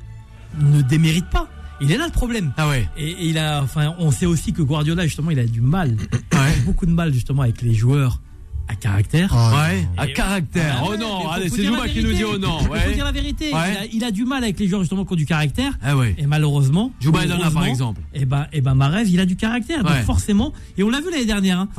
[0.59, 1.47] ne déméritent pas.
[1.79, 2.51] Il est là le problème.
[2.57, 2.87] Ah ouais.
[2.97, 5.95] Et, il a, enfin, on sait aussi que Guardiola justement, il a du mal,
[6.65, 8.19] beaucoup de mal justement avec les joueurs
[8.67, 9.33] à caractère.
[9.33, 10.83] ouais, à caractère.
[10.85, 12.59] oh non, allez, c'est Jouba qui nous dit oh non.
[12.73, 13.51] Il faut dire la vérité.
[13.93, 15.73] Il, a, du mal avec les joueurs justement qui ont du caractère.
[15.81, 16.15] Ah ouais.
[16.17, 18.01] Et malheureusement, Jouba il en a par exemple.
[18.13, 19.83] Et eh ben, et eh ben Marez, il a du caractère.
[19.83, 21.59] Donc forcément, et on l'a vu l'année dernière.
[21.59, 21.69] Hein.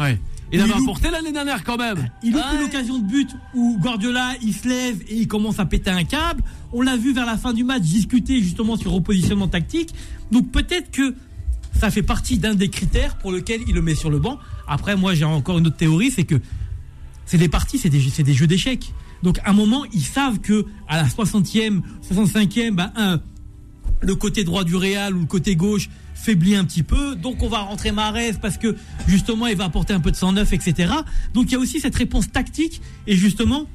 [0.52, 2.08] Il avait apporté l'année dernière quand même.
[2.22, 5.66] Il a eu l'occasion de but où Guardiola il se lève et il commence à
[5.66, 6.42] péter un câble.
[6.72, 9.94] On l'a vu vers la fin du match discuter justement sur repositionnement tactique.
[10.30, 11.14] Donc peut-être que
[11.78, 14.38] ça fait partie d'un des critères pour lequel il le met sur le banc.
[14.66, 16.40] Après, moi j'ai encore une autre théorie, c'est que
[17.26, 18.92] c'est des parties, c'est des, des, jeux d'échecs.
[19.22, 23.20] Donc à un moment, ils savent que à la 60e, 65e, bah, un,
[24.00, 27.14] le côté droit du Real ou le côté gauche faiblit un petit peu.
[27.14, 30.52] Donc on va rentrer Marez parce que justement il va apporter un peu de 109,
[30.52, 30.92] etc.
[31.34, 33.66] Donc il y a aussi cette réponse tactique et justement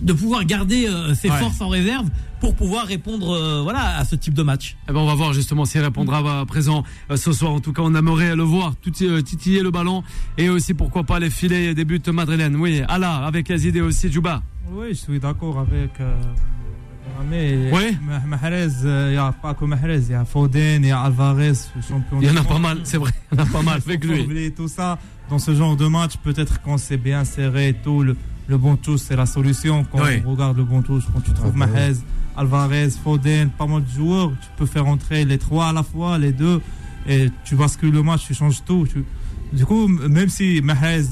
[0.00, 2.08] de pouvoir garder euh, ses forces en réserve
[2.40, 4.76] pour pouvoir répondre euh, voilà à ce type de match.
[4.88, 7.52] Eh ben on va voir justement s'il répondra à présent euh, ce soir.
[7.52, 10.02] En tout cas, on aimerait le voir tout titiller le ballon
[10.38, 12.56] et aussi pourquoi pas les filets des buts madrilènes.
[12.56, 14.42] Oui, Allah avec Yazid et aussi Djouba.
[14.72, 15.90] Oui, je suis d'accord avec
[17.72, 17.96] oui.
[18.26, 21.52] Mahrez, il n'y a pas que Mahrez, il y a Foden, il y a Alvarez,
[21.88, 23.80] champion Il y en a pas mal, c'est vrai, il y en a pas mal
[23.84, 24.52] avec lui.
[24.52, 24.98] Tout ça,
[25.28, 28.16] dans ce genre de match, peut-être quand c'est bien serré tout, le,
[28.48, 29.84] le bon touche, c'est la solution.
[29.84, 31.94] Quand on regarde le bon touche, quand tu trouves Mahrez,
[32.36, 36.18] Alvarez, Foden, pas mal de joueurs, tu peux faire entrer les trois à la fois,
[36.18, 36.60] les deux,
[37.08, 38.86] et tu bascules le match, tu changes tout.
[39.52, 41.04] Du coup, même si Mahrez,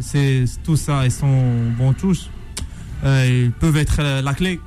[0.00, 2.30] c'est tout ça et son bon touche,
[3.04, 4.60] euh, ils peuvent être la clé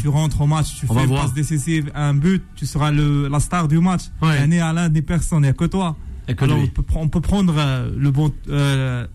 [0.00, 3.40] tu rentres au match, tu fais une passe décisive, un but, tu seras le, la
[3.40, 4.02] star du match.
[4.22, 5.96] Il n'y a ni personne, il n'y a que toi.
[6.38, 6.58] Alors
[6.94, 9.06] on peut, prendre euh, le bon euh,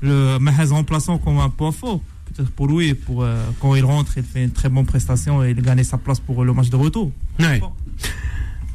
[0.00, 0.38] le
[0.70, 2.00] remplaçant comme un point fort.
[2.26, 5.50] Peut-être pour lui, pour, euh, quand il rentre, il fait une très bonne prestation et
[5.50, 7.10] il gagne sa place pour le match de retour.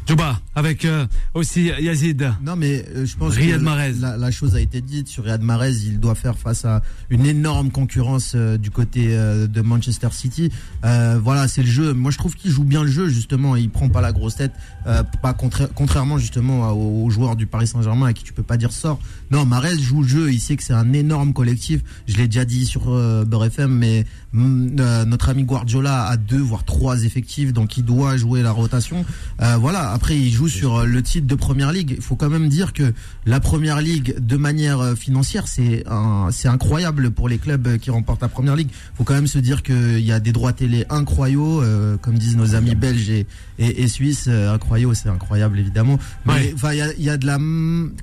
[0.08, 2.34] Jouba, avec euh, aussi Yazid.
[2.44, 5.42] Non, mais euh, je pense Riyad que la, la, chose a été dite sur Riyad
[5.42, 5.74] Mahrez.
[5.86, 10.52] Il doit faire face à une énorme concurrence euh, du côté de Manchester City.
[10.84, 11.94] voilà, c'est le jeu.
[11.94, 13.56] Moi, je trouve qu'il joue bien le jeu, justement.
[13.56, 14.52] Il prend pas la grosse tête.
[14.84, 19.00] pas contrairement, justement, aux, joueurs du Paris Saint-Germain à qui tu peux pas dire sort.
[19.30, 20.34] Non, Mahrez joue le jeu.
[20.34, 21.82] Il sait que c'est un énorme collectif.
[22.08, 22.86] Je l'ai déjà dit sur
[23.26, 28.18] Beurre FM, mais mm, notre ami Guardiola a deux, voire trois effectifs, donc il doit
[28.18, 29.06] jouer la rotation.
[29.40, 31.96] voilà après, il joue sur euh, le titre de Première Ligue.
[31.98, 32.94] Il faut quand même dire que
[33.26, 35.84] la Première Ligue, de manière euh, financière, c'est
[36.32, 38.70] c'est incroyable pour les clubs euh, qui remportent la Première Ligue.
[38.72, 41.22] Il faut quand même se dire qu'il y a des droits télé incroyables,
[42.02, 43.28] comme disent nos amis belges et,
[43.60, 44.28] et, suisses.
[44.28, 46.00] incroyable, c'est incroyable évidemment.
[46.26, 47.38] Mais enfin, il y a, y a, de la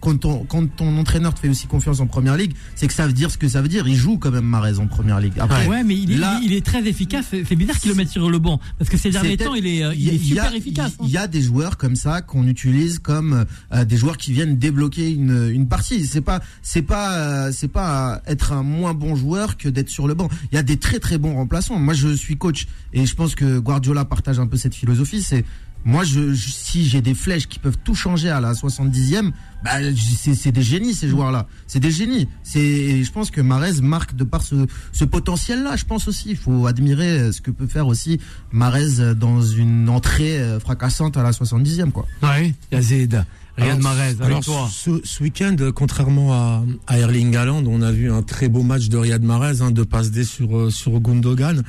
[0.00, 3.06] quand ton quand ton entraîneur te fait aussi confiance en Première Ligue, c'est que ça
[3.06, 3.86] veut dire ce que ça veut dire.
[3.88, 5.34] Il joue quand même Marez en Première Ligue.
[5.38, 7.26] Après, ouais, mais il est, il est très efficace.
[7.30, 9.96] C'est bizarre qu'il le mette sur le banc parce que ces derniers temps, il est,
[9.96, 10.92] il est super efficace.
[11.02, 14.56] Il y a des joueurs comme ça qu'on utilise comme euh, des joueurs qui viennent
[14.56, 16.06] débloquer une, une partie.
[16.06, 20.08] C'est pas c'est pas euh, c'est pas être un moins bon joueur que d'être sur
[20.08, 20.28] le banc.
[20.52, 21.78] Il y a des très très bons remplaçants.
[21.78, 25.22] Moi je suis coach et je pense que Guardiola partage un peu cette philosophie.
[25.22, 25.44] C'est
[25.88, 29.32] moi, si j'ai des flèches qui peuvent tout changer à la 70e,
[29.64, 31.46] bah, c'est des génies ces joueurs-là.
[31.66, 32.28] C'est des génies.
[32.42, 35.76] C'est, je pense que Marez marque de par ce, potentiel-là.
[35.76, 38.20] Je pense aussi, il faut admirer ce que peut faire aussi
[38.52, 42.04] Marez dans une entrée euh, fracassante à la 70e, quoi.
[42.22, 43.24] Oui, Yazid.
[43.58, 44.68] Riyad Mahrez, avec Alors, toi.
[44.72, 48.88] ce, ce week-end, contrairement à, à Erling Haaland, on a vu un très beau match
[48.88, 51.62] de Riyad Mahrez, hein, de passe D sur euh, sur Gundogan.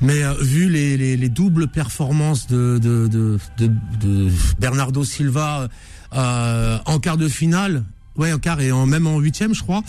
[0.00, 3.70] Mais euh, vu les, les, les doubles performances de de, de, de,
[4.00, 4.30] de
[4.60, 5.68] Bernardo Silva
[6.14, 7.84] euh, en quart de finale.
[8.18, 9.80] Ouais, en quart et en, même en huitième, je crois.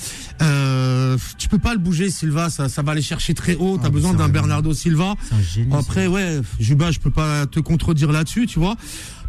[0.42, 2.50] Euh, tu peux pas le bouger, Silva.
[2.50, 3.78] Ça, ça va aller chercher très haut.
[3.78, 4.30] T'as Ah, besoin d'un.
[4.30, 5.16] Bernardo Silva.
[5.34, 5.76] Un génie.
[5.76, 8.78] Après, ouais, Juba, je peux pas te contredire là-dessus, tu vois.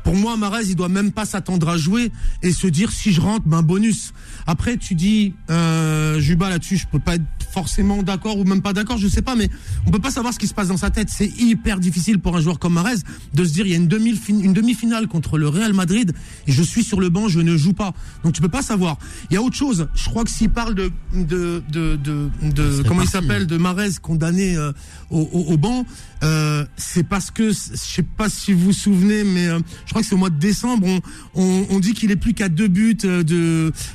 [0.05, 3.21] Pour moi, Marez, il doit même pas s'attendre à jouer et se dire si je
[3.21, 4.13] rentre, ben bonus.
[4.47, 7.25] Après, tu dis euh, Juba là-dessus, je peux pas être
[7.55, 9.49] forcément d'accord ou même pas d'accord, je sais pas, mais
[9.87, 11.09] on peut pas savoir ce qui se passe dans sa tête.
[11.09, 12.97] C'est hyper difficile pour un joueur comme Marez
[13.33, 16.13] de se dire il y a une demi une demi-finale contre le Real Madrid
[16.49, 17.93] et je suis sur le banc, je ne joue pas.
[18.25, 18.99] Donc tu peux pas savoir.
[19.31, 19.87] Il y a autre chose.
[19.95, 23.57] Je crois que s'il parle de de de de, de serait comment il s'appelle de
[23.57, 24.73] Marez condamné euh,
[25.11, 25.87] au, au, au banc,
[26.25, 30.03] euh, c'est parce que je sais pas si vous vous souvenez, mais euh, je crois
[30.03, 31.01] que c'est au mois de décembre, on,
[31.35, 33.23] on, on dit qu'il est plus qu'à deux buts de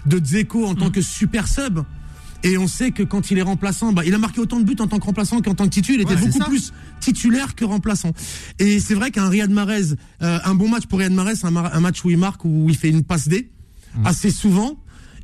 [0.06, 1.80] de Dzeko en tant que super sub.
[2.44, 4.76] Et on sait que quand il est remplaçant, bah, il a marqué autant de buts
[4.80, 6.06] en tant que remplaçant qu'en tant que titulaire.
[6.08, 6.72] Il était Ouais, beaucoup plus
[7.02, 8.14] titulaire que remplaçant.
[8.60, 11.56] Et c'est vrai qu'un Riyad Mahrez, euh, un bon match pour Riyad Mahrez, c'est un,
[11.56, 13.50] un match où il marque, où il fait une passe D,
[13.96, 14.06] Mm.
[14.06, 14.78] assez souvent.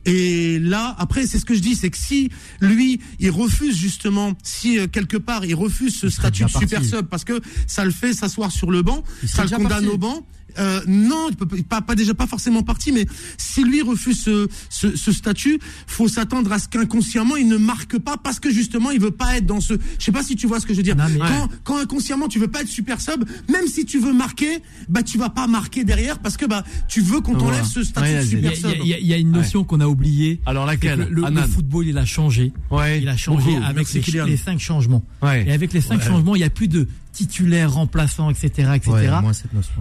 [0.08, 2.30] Et là, après, c'est ce que je dis, c'est que si
[2.62, 7.06] lui, il refuse justement, si euh, quelque part il refuse ce statut de super sub
[7.08, 9.88] parce que ça le fait s'asseoir sur le banc, ça le condamne parti.
[9.88, 10.28] au banc.
[10.60, 13.06] Euh, non, il peut pas, pas déjà pas forcément parti, mais
[13.38, 17.98] si lui refuse ce, ce, ce statut, faut s'attendre à ce qu'inconsciemment il ne marque
[18.00, 19.74] pas parce que justement il veut pas être dans ce.
[20.00, 20.96] Je sais pas si tu vois ce que je veux dire.
[20.96, 24.14] Non, mais- quand, quand inconsciemment tu veux pas être super sub, même si tu veux
[24.14, 27.58] marquer, bah tu vas pas marquer derrière parce que bah tu veux qu'on Voilà.
[27.58, 28.70] t'enlève ce statut Ouais, de y, super a, sub.
[28.84, 30.40] il y a- il y a une notion qu'on a oubliée.
[30.46, 32.54] Alors laquelle le, football, il a changé.
[32.72, 33.00] Ouais.
[33.02, 33.66] Il a changé Beaucoup.
[33.66, 35.04] avec les, les cinq changements.
[35.22, 35.46] Ouais.
[35.48, 36.08] Et avec les cinq Ouais.
[36.08, 38.72] changements, il n'y a plus de titulaires, remplaçants, etc.
[38.76, 38.92] etc.
[38.92, 39.74] Ouais, moi, cette notion.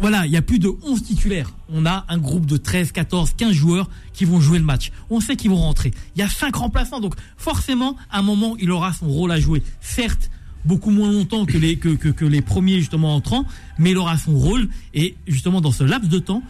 [0.00, 1.52] voilà, il y a plus de 11 titulaires.
[1.68, 4.90] On a un groupe de 13, 14, 15 joueurs qui vont jouer le match.
[5.10, 5.92] On sait qu'ils vont rentrer.
[6.16, 9.38] Il y a 5 remplaçants, donc forcément, à un moment, il aura son rôle à
[9.38, 9.62] jouer.
[9.80, 10.30] Certes,
[10.64, 13.44] beaucoup moins longtemps que les, que, que, que les premiers justement entrants,
[13.78, 14.68] mais il aura son rôle.
[14.94, 16.42] Et justement, dans ce laps de temps,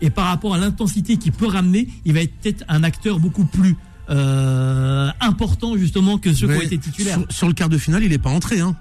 [0.00, 3.44] et par rapport à l'intensité qu'il peut ramener, il va être peut-être un acteur beaucoup
[3.44, 3.76] plus
[4.10, 7.18] euh, important justement que ceux qui ont été titulaires.
[7.28, 8.76] Sur, sur le quart de finale, il est pas entré, hein.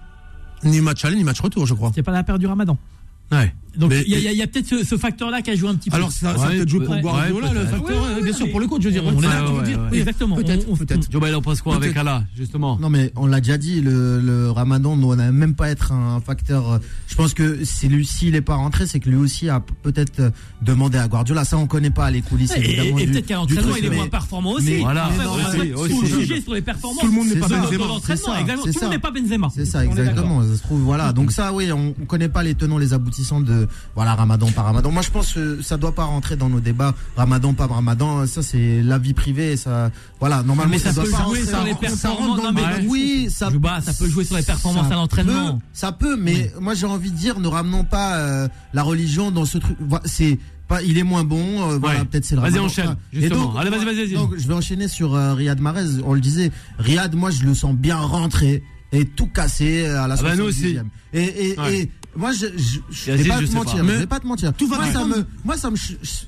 [0.63, 1.91] Ni match aller, ni match retour, je crois.
[1.93, 2.77] C'est pas la période du Ramadan.
[3.31, 3.53] Ouais.
[3.77, 5.69] Donc il y a, il y a- a peut-être ce, ce facteur-là qui a joué
[5.69, 5.95] un petit peu.
[5.95, 8.23] Alors ça, ça a Ouais, peut-être joué pour ouais, Guardiola, ouais, le facteur, Ouais, ouais,
[8.23, 9.03] bien sûr, pour le coach, je veux dire.
[9.05, 9.77] On Ouais, est ouais, ouais.
[9.91, 10.35] Oui, Exactement.
[10.35, 11.11] Peut-être, On- on- peut-être.
[11.11, 11.95] Joe on passe quoi avec.
[11.97, 15.69] Allah, justement Non mais on l'a déjà dit, le, le Ramadan ne doit même pas
[15.69, 16.71] être un facteur.
[16.73, 19.59] euh, Je pense que si lui s'il est pas rentré, c'est que lui aussi a
[19.83, 20.29] peut-être euh,
[20.61, 21.43] demandé à Guardiola.
[21.45, 22.97] Ça on connaît pas les coulisses Et, évidemment.
[22.99, 24.77] et du- peut-être qu'à du l'entraînement, il est mais- moins performant aussi.
[24.81, 25.09] Voilà.
[25.89, 26.99] Tout juger sur les performances.
[27.01, 27.85] Tout le monde n'est C'est pas Benzema.
[28.03, 28.89] c'est c'est Tout le monde ça.
[28.89, 29.49] n'est pas Benzema.
[29.53, 30.41] C'est ça, exactement.
[30.43, 31.13] Ça se trouve, voilà.
[31.13, 34.65] Donc ça, oui, on, on connaît pas les tenants, les aboutissants de voilà Ramadan par
[34.65, 34.91] Ramadan.
[34.91, 36.93] Moi, je pense que ça doit pas rentrer dans nos débats.
[37.15, 39.57] Ramadan pas Ramadan, ça c'est la vie privée.
[39.57, 40.43] Ça, voilà.
[40.43, 42.37] Normalement, Mais ça doit peut pas jouer rentrer sur les ça performances.
[42.43, 42.85] Non, mais ouais.
[42.87, 43.49] oui, ça.
[43.51, 45.53] Jouba, ça peut jouer sur les performances ça à l'entraînement.
[45.53, 49.31] peut- Ça peut, mais moi j'ai envie de dire, ne ramenons pas euh, la religion
[49.31, 49.77] dans ce truc.
[50.05, 50.37] C'est
[50.67, 51.71] pas, il est moins bon.
[51.71, 53.55] euh, voilà, peut-être c'est le Vas-y, enchaîne, Et justement.
[53.57, 54.13] Allez, vas-y, vas-y, vas-y.
[54.13, 56.01] Donc, je vais enchaîner sur euh, Riyad Mahrez.
[56.05, 60.15] On le disait, Riyad, moi, je le sens bien rentré et tout cassé à la
[60.19, 60.47] Ah bah, nous 70e.
[60.49, 60.77] aussi.
[61.13, 61.79] Et, et, Ouais.
[61.79, 63.73] et moi, je, je, je vais pas je te mentir.
[63.73, 63.77] pas.
[63.79, 64.53] Je Mais vais pas te mentir.
[64.53, 65.17] tout va moi, ça dépendre.
[65.17, 65.77] me, moi, ça me,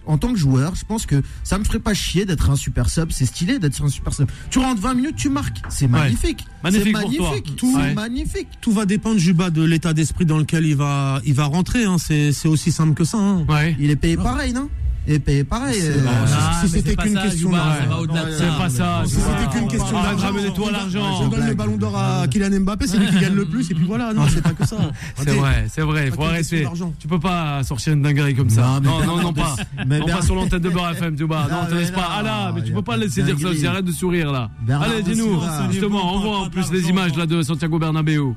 [0.05, 2.89] en tant que joueur, je pense que ça me ferait pas chier d'être un super
[2.89, 3.11] sub.
[3.11, 4.29] C'est stylé d'être un super sub.
[4.49, 5.57] Tu rentres 20 minutes, tu marques.
[5.69, 6.45] C'est magnifique.
[6.63, 7.29] Magnifique C'est pour toi.
[7.31, 7.55] magnifique.
[7.55, 7.93] Tout- C'est Ouais.
[7.93, 8.47] magnifique.
[8.61, 11.83] Tout va dépendre, Juba, de l'état d'esprit dans lequel il va, il va rentrer.
[11.85, 11.97] Hein.
[11.97, 13.17] C'est, c'est aussi simple que ça.
[13.17, 13.45] Hein.
[13.49, 13.75] Ouais.
[13.79, 14.69] Il est payé pareil, non?
[15.09, 15.79] Est payé pareil.
[15.81, 19.01] euh, Ah, si mais c'était qu'une question C'est pas ça.
[19.05, 21.21] Si c'était qu'une question d'argent, on- l'argent.
[21.23, 23.73] On donne le ballon d'or à Kylian Mbappé, c'est lui qui gagne le plus, et
[23.73, 24.13] puis voilà.
[24.13, 24.77] Non, c'est pas que ça.
[25.17, 26.67] C'est vrai, c'est vrai, il faut arrêter.
[26.99, 28.79] Tu peux pas sortir une dinguerie comme ça.
[28.83, 29.55] Non, Non, non, pas.
[29.85, 31.47] Non, pas sur l'antenne de Beurre FM, tu vois.
[31.49, 32.07] Non, te laisse pas.
[32.19, 33.65] Ah là, mais tu peux pas laisser dire ça aussi.
[33.65, 34.49] Arrête de sourire là.
[34.81, 35.39] Allez, dis-nous,
[35.71, 38.35] justement, on voit en plus les images là de Santiago Bernabéu.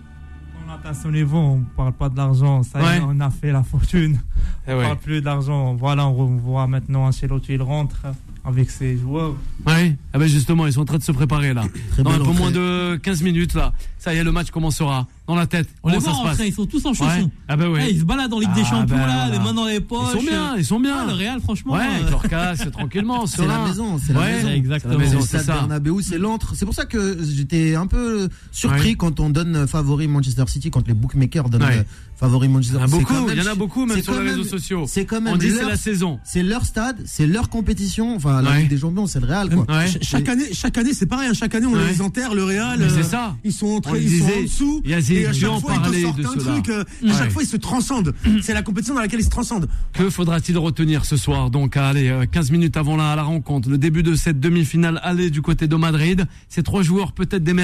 [0.85, 2.63] On atteint ce niveau, on parle pas de l'argent.
[2.63, 2.97] Ça y Ouais.
[2.99, 4.21] est, on a fait la fortune.
[4.67, 4.83] Eh On ouais.
[4.85, 5.75] parle plus d'argent.
[5.75, 8.03] Voilà, on voit maintenant Ancelotti, il rentre
[8.45, 9.35] avec ses joueurs.
[9.67, 9.97] Ouais.
[10.13, 11.65] Ah ben justement, ils sont en train de se préparer là.
[11.93, 12.41] Très Dans un belle peu entrée.
[12.43, 13.73] moins de 15 minutes là.
[13.99, 15.07] Ça y est, le match commencera.
[15.29, 15.69] Dans la tête.
[15.85, 16.97] On les voit passe rentrer, ils sont tous en Ouais.
[16.97, 17.31] chaussons.
[17.49, 17.93] Ah ben Ouais, ouais.
[17.93, 19.31] ils se baladent en Ligue des Ah, Champions ben là, voilà.
[19.33, 20.01] les mains dans les poches.
[20.15, 20.97] Ils sont bien, ils sont bien.
[20.99, 21.75] Ah, le Real, franchement.
[21.75, 23.25] Ouais, euh, casque, tranquillement.
[23.27, 24.49] C'est la maison, c'est la Ouais, maison.
[24.49, 24.95] exactement.
[24.95, 25.53] C'est la maison, le c'est stade ça.
[25.55, 26.55] Bernabeu, c'est l'antre.
[26.57, 28.95] C'est pour ça que j'étais un peu surpris Ouais.
[28.97, 31.79] quand on donne favori Manchester City, quand les bookmakers donnent Ouais.
[31.79, 31.85] euh,
[32.17, 34.03] favori Manchester Il y en a C'est beaucoup, il y en a beaucoup même c'est
[34.03, 34.85] sur les réseaux sociaux.
[34.89, 36.19] C'est quand même On dit c'est la saison.
[36.25, 38.17] c'est leur stade, c'est leur compétition.
[38.17, 39.67] Enfin, la Ligue des Champions, c'est le Real, quoi.
[40.03, 41.29] Chaque année, chaque année, c'est pareil.
[41.31, 41.35] Hein.
[41.35, 42.35] Chaque année, on les enterre.
[42.35, 43.37] Le Real, c'est euh, ça.
[43.45, 44.83] Ils sont, très, ils sont en dessous.
[45.13, 46.69] Et à chaque fois, ils te sortent un truc.
[46.69, 48.15] Euh, à chaque fois, ils se transcendent.
[48.43, 49.69] C'est la compétition dans laquelle ils se transcendent.
[49.93, 54.03] Que faudra-t-il retenir ce soir Donc, allez, 15 minutes avant la, la rencontre, le début
[54.03, 56.27] de cette demi-finale, aller du côté de Madrid.
[56.49, 57.55] Ces trois joueurs peut-être des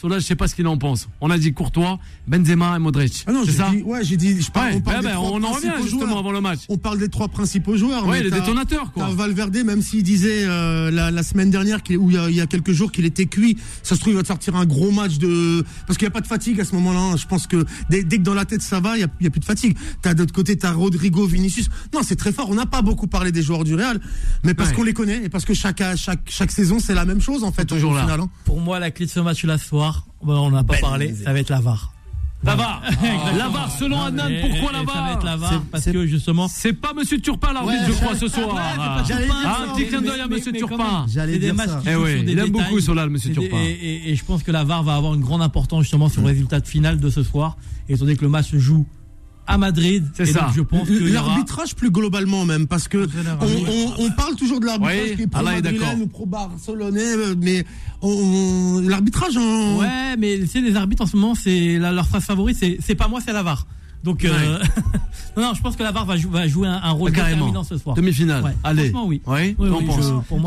[0.00, 1.10] Sola, je sais pas ce qu'il en pense.
[1.20, 3.22] On a dit Courtois, Benzema et Modric.
[3.26, 4.40] Ah non, c'est ça dit, Ouais, j'ai dit.
[4.40, 6.60] Je parle, ouais, on parle ben, on en revient justement avant le match.
[6.70, 8.06] On parle des trois principaux joueurs.
[8.06, 9.10] Ouais, les détonateurs quoi.
[9.10, 12.40] Valverde, même s'il disait euh, la, la, semaine dernière, où il y, a, il y,
[12.40, 14.90] a, quelques jours qu'il était cuit, ça se trouve il va te sortir un gros
[14.90, 17.00] match de parce qu'il n'y a pas de fatigue à ce moment-là.
[17.00, 17.16] Hein.
[17.18, 19.24] Je pense que dès, dès, que dans la tête ça va, il y a, il
[19.24, 19.76] y a plus de fatigue.
[20.00, 21.68] T'as d'autre côté t'as Rodrigo, Vinicius.
[21.92, 22.48] Non, c'est très fort.
[22.48, 24.00] On n'a pas beaucoup parlé des joueurs du Real,
[24.44, 27.20] mais parce qu'on les connaît et parce que chaque chaque chaque saison c'est la même
[27.20, 27.66] chose en fait.
[27.66, 28.04] Toujours là.
[28.04, 28.30] Final, hein.
[28.46, 29.89] Pour moi, la clé de ce match-là ce soir,
[30.22, 31.92] on n'a pas ben, parlé, ça va être la VAR.
[32.42, 32.82] La VAR,
[33.36, 36.48] la VAR selon Adnan, pourquoi la VAR Ça va être la VAR parce que justement.
[36.48, 38.56] C'est pas Monsieur Turpin l'arbitre, je crois, ce soir.
[38.56, 39.02] Ah,
[39.62, 41.04] un petit clin d'œil à Monsieur Turpin.
[41.08, 41.82] J'allais dire ça.
[41.86, 43.58] Eh oui, il aime beaucoup Solal, Monsieur Turpin.
[43.58, 46.60] Et, je pense que la VAR va avoir une grande importance justement sur le résultat
[46.62, 47.56] final de ce soir,
[47.88, 48.86] étant donné que le match se joue
[49.50, 50.04] à Madrid.
[50.14, 50.50] C'est ça.
[50.54, 55.10] je pense l'arbitrage plus globalement même parce que on, on, on, parle toujours de l'arbitrage
[55.10, 57.64] oui, qui est pro madrilène ou pro barcelonais, mais
[58.88, 59.36] l'arbitrage.
[59.36, 59.78] En...
[59.78, 63.20] Ouais, mais c'est les arbitres en ce moment, c'est leur phrase favorite, c'est pas moi,
[63.24, 63.66] c'est la VAR.
[64.02, 64.58] Donc, euh,
[65.36, 67.46] non, non, je pense que la VAR va, va jouer un, un rôle Carrément.
[67.46, 67.94] déterminant ce soir.
[67.96, 68.42] Demi-finale.
[68.42, 68.56] Ouais.
[68.64, 68.92] Allez.
[68.94, 69.20] oui.
[69.26, 69.96] Oui, oui, oui pense.
[70.02, 70.40] Je, pour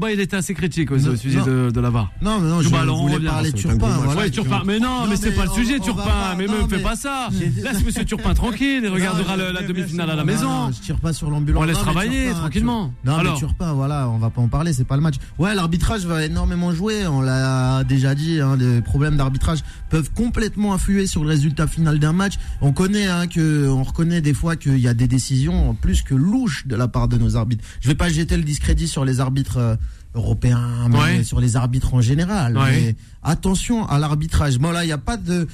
[0.00, 2.10] moi, il était assez critique au sujet de, de, la VAR.
[2.20, 3.88] Non, mais non, Jouba, je voulais parler de Turpin.
[4.02, 4.62] Voilà, ouais, Turpin.
[4.66, 6.34] Mais non, mais c'est pas le sujet, Turpin.
[6.36, 7.28] Mais me fais pas ça.
[7.32, 8.82] Laisse Monsieur Turpin tranquille.
[8.82, 10.70] Il regardera la demi-finale à la maison.
[10.72, 11.62] Je tire pas sur l'ambulance.
[11.62, 12.92] On laisse travailler tranquillement.
[13.04, 14.72] Non, mais Turpin, voilà, on va pas en parler.
[14.72, 15.16] C'est pas le match.
[15.38, 17.06] Ouais, l'arbitrage va énormément jouer.
[17.06, 18.40] On l'a déjà dit.
[18.40, 22.34] Hein, les problèmes d'arbitrage peuvent complètement influer sur le résultat final d'un match.
[22.60, 26.14] On connaît hein, que, on reconnaît des fois qu'il y a des décisions plus que
[26.14, 27.64] louches de la part de nos arbitres.
[27.80, 29.76] Je vais pas jeter le discrédit sur les arbitres euh,
[30.14, 31.24] européens, mais ouais.
[31.24, 32.56] sur les arbitres en général.
[32.56, 32.70] Ouais.
[32.70, 34.58] Mais attention à l'arbitrage.
[34.58, 35.46] Bon là, il n'y a pas de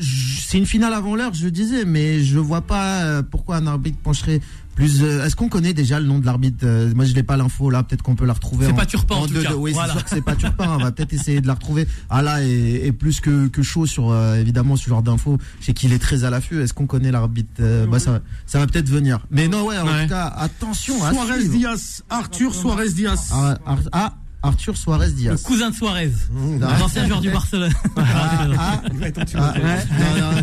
[0.00, 3.98] c'est une finale avant l'heure, je disais, mais je vois pas euh, pourquoi un arbitre
[3.98, 4.40] pencherait
[4.72, 5.02] plus.
[5.02, 7.70] Euh, Est-ce qu'on connaît déjà le nom de l'arbitre euh, Moi, je n'ai pas l'info
[7.70, 7.82] là.
[7.82, 8.66] Peut-être qu'on peut la retrouver.
[8.66, 9.54] C'est pas Turpin en, en tout deux, cas.
[9.54, 9.92] Oui, voilà.
[9.92, 10.68] c'est sûr que c'est pas Turpin.
[10.78, 11.86] On va peut-être essayer de la retrouver.
[12.10, 15.38] Ah là, est, est plus que, que chaud sur euh, évidemment ce genre d'infos.
[15.60, 16.60] Je sais qu'il est très à l'affût.
[16.62, 19.20] Est-ce qu'on connaît l'arbitre euh, bah, ça, ça va peut-être venir.
[19.30, 19.78] Mais non, ouais.
[19.78, 20.04] En Ouais.
[20.04, 20.94] tout cas, attention.
[20.98, 23.28] Suarez Diaz, Arthur Suarez Diaz.
[23.32, 24.14] Ah, Ar- ah,
[24.44, 25.42] Arthur Suarez Le Diaz.
[25.42, 26.66] cousin de Suarez, Non.
[26.80, 27.72] l'ancien joueur du Barcelone.
[27.96, 28.02] Ah,
[28.58, 29.12] ah, ah, ouais.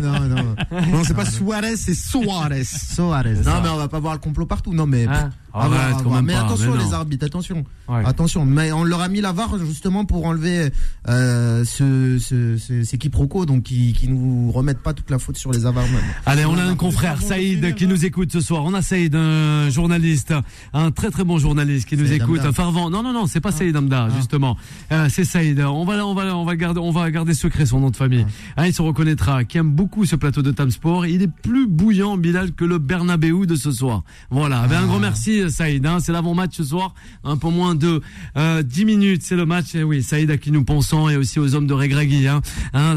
[0.00, 0.56] non, non, non.
[0.92, 2.64] Non, c'est pas Suarez, c'est Suarez.
[2.64, 3.34] Suarez.
[3.44, 4.72] Non, mais on va pas voir le complot partout.
[4.72, 5.06] Non, mais.
[5.06, 5.62] Hein à
[5.94, 6.14] quand voir.
[6.22, 8.02] même mais pas, attention mais les arbitres, attention, Ouais.
[8.06, 8.44] attention.
[8.46, 10.70] Mais on leur a mis la VAR justement pour enlever
[11.08, 15.36] euh, ce, ce, ce- ces quiproquos, donc qui, qui nous remettent pas toute la faute
[15.36, 16.00] sur les avars même.
[16.24, 18.62] Allez, on a un confrère, Saïd, qui nous écoute ce soir.
[18.64, 20.32] On a Saïd, un journaliste,
[20.72, 22.88] un très très bon journaliste qui nous écoute, un fervent.
[22.88, 24.56] Non, non, non, c'est pas Saïd Hamda, justement.
[24.92, 25.58] Euh, c'est Saïd.
[25.60, 28.24] On va, on va, on va garder, on va garder secret son nom de famille.
[28.56, 31.06] Hein, il se reconnaîtra, qui aime beaucoup ce plateau de Tam Sport.
[31.06, 34.02] Il est plus bouillant, Bilal, que le Bernabeu de ce soir.
[34.30, 34.66] Voilà.
[34.68, 35.86] Ben, un grand merci, Saïd.
[35.86, 36.00] Hein.
[36.00, 36.92] C'est l'avant-match ce soir.
[37.24, 38.02] Un peu moins de
[38.36, 39.74] euh, 10 minutes, c'est le match.
[39.74, 42.42] Et oui, Saïd à qui nous pensons et aussi aux hommes de Regragui, hein.
[42.74, 42.94] Hein,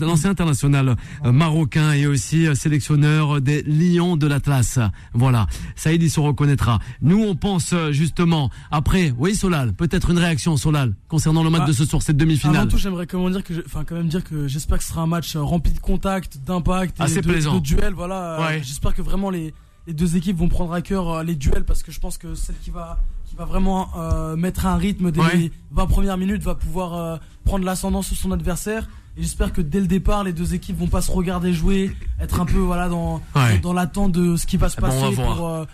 [0.00, 4.78] l'ancien international euh, marocain et aussi euh, sélectionneur des Lions de l'Atlas.
[5.14, 5.46] Voilà.
[5.74, 6.78] Saïd, il se reconnaîtra.
[7.02, 9.12] Nous, on pense euh, justement après.
[9.18, 9.72] Oui, Solal.
[9.72, 12.68] Peut-être une réaction, Solal, concernant le match Bah, de ce soir, cette Avant demi-finale.
[12.68, 15.02] tout, j'aimerais comment dire que, je- enfin, quand même dire que j'espère que ce sera
[15.02, 17.54] un match euh, rempli de contacts, d'impact, et Assez de, plaisant.
[17.54, 17.94] de duels.
[17.94, 18.38] Voilà.
[18.40, 18.60] Ouais.
[18.62, 19.54] J'espère que vraiment les,
[19.86, 22.34] les deux équipes vont prendre à cœur euh, les duels parce que je pense que
[22.34, 25.36] celle qui va, qui va vraiment euh, mettre un rythme dès Ouais.
[25.36, 28.88] les 20 premières minutes va pouvoir euh, prendre l'ascendant sur son adversaire.
[29.16, 31.90] Et j'espère que dès le départ, les deux équipes vont pas se regarder jouer,
[32.20, 33.58] être un peu voilà dans Ouais.
[33.58, 35.66] dans l'attente de ce qui va se bon, on passer pour,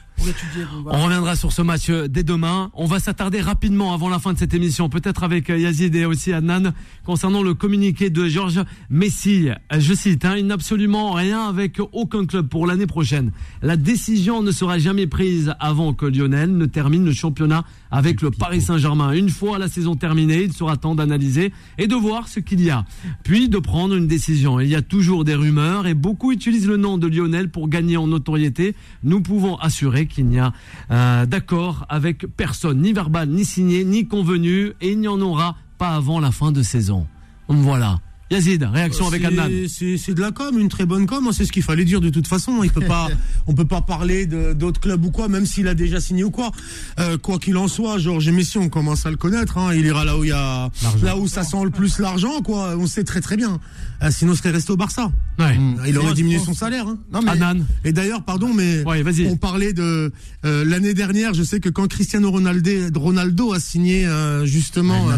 [0.87, 2.71] On reviendra sur ce match euh, dès demain.
[2.75, 6.07] On va s'attarder rapidement avant la fin de cette émission, peut-être avec euh, Yazid et
[6.07, 6.73] aussi Adnan,
[7.05, 9.51] concernant le communiqué de Georges Messi.
[9.51, 13.33] Euh, Je cite, hein, il n'a absolument rien avec aucun club pour l'année prochaine.
[13.61, 18.31] La décision ne sera jamais prise avant que Lionel ne termine le championnat avec le
[18.31, 19.13] Paris Saint-Germain.
[19.13, 22.71] Une fois la saison terminée, il sera temps d'analyser et de voir ce qu'il y
[22.71, 22.85] a,
[23.25, 24.59] puis de prendre une décision.
[24.59, 27.97] Il y a toujours des rumeurs et beaucoup utilisent le nom de Lionel pour gagner
[27.97, 28.75] en notoriété.
[29.03, 30.53] Nous pouvons assurer qu'il n'y a
[30.91, 35.57] euh, d'accord avec personne, ni verbal, ni signé, ni convenu, et il n'y en aura
[35.79, 37.07] pas avant la fin de saison.
[37.49, 37.99] Voilà.
[38.31, 39.51] Yazid, réaction avec C'est- Adnan.
[39.99, 41.27] C'est de la com, une très bonne com.
[41.27, 42.63] hein, C'est ce qu'il fallait dire de toute façon.
[42.65, 43.09] Il peut pas,
[43.47, 46.51] on peut pas parler d'autres clubs ou quoi, même s'il a déjà signé ou quoi.
[46.99, 49.59] Euh, quoi qu'il en soit, Georges Messi, on commence à le connaître.
[49.59, 50.71] Hein, il ira là où il y a,
[51.03, 52.77] là où ça sent le plus l'argent, quoi.
[52.79, 53.61] On sait très très bien.
[54.03, 55.11] Euh, sinon, il serait resté au Barça.
[55.39, 55.57] Ouais.
[55.57, 55.77] Mm.
[55.87, 56.87] Il aurait diminué son salaire.
[56.89, 56.99] Hein.
[57.13, 57.65] Non, mais Anan.
[57.85, 60.13] Et d'ailleurs, pardon, mais Ouais, on parlait de
[60.45, 61.35] euh, l'année dernière.
[61.35, 65.17] Je sais que quand Cristiano Ronaldo, a signé euh, justement, euh,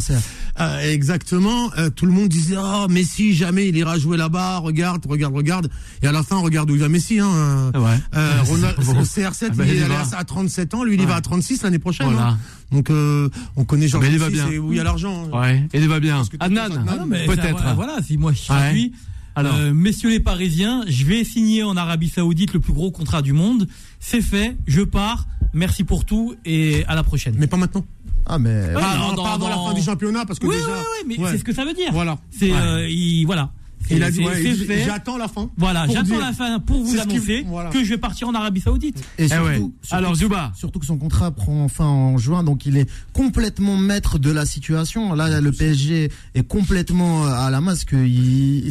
[0.60, 4.58] euh, exactement, euh, tout le monde disait oh Messi jamais il ira jouer là-bas.
[4.58, 5.70] Regarde, regarde, regarde.
[6.02, 7.20] Et à la fin, regarde où il va Messi.
[7.20, 7.80] Hein, ouais.
[8.16, 8.98] euh, Ronald- Bon.
[9.00, 10.82] au CR7, Ah bah, il est allé à, à 37 ans.
[10.82, 12.08] Lui, il y va à 36 l'année prochaine.
[12.08, 12.30] Voilà.
[12.30, 12.38] hein.
[12.72, 14.46] Donc, euh, on connaît va Messi, bien.
[14.50, 15.28] c'est où il y a l'argent.
[15.32, 15.40] hein.
[15.40, 16.22] Ouais, et il va bien.
[16.40, 17.74] Adnan, Ah peut-être.
[17.76, 18.44] Voilà, si moi je Ouais.
[18.46, 18.92] traduis.
[19.36, 19.54] Alors.
[19.54, 23.32] Euh, messieurs les Parisiens, je vais signer en Arabie Saoudite le plus gros contrat du
[23.32, 23.68] monde.
[24.00, 25.26] C'est fait, je pars.
[25.54, 27.36] Merci pour tout et à la prochaine.
[27.38, 27.84] Mais pas maintenant.
[28.28, 28.50] Ah, mais.
[28.50, 30.66] Ouais, Pas, non, avant- dans- pas avant la fin du championnat, parce que oui, déjà.
[30.66, 31.30] oui, oui, mais ouais.
[31.32, 31.92] c'est ce que ça veut dire.
[31.92, 32.18] Voilà.
[32.30, 32.58] C'est, Ouais.
[32.58, 33.50] euh, il, voilà.
[33.90, 35.50] Il a dit, ouais, j'attends la fin.
[35.56, 37.70] Voilà, j'attends la fin pour vous annoncer voilà.
[37.70, 38.98] que je vais partir en Arabie Saoudite.
[39.18, 39.54] Et Eh surtout, ouais.
[39.56, 40.52] surtout Alors, que- Zuba.
[40.56, 44.46] Surtout que son contrat prend fin en juin, donc il est complètement maître de la
[44.46, 45.14] situation.
[45.14, 47.96] Là, le PSG est complètement à la masse, que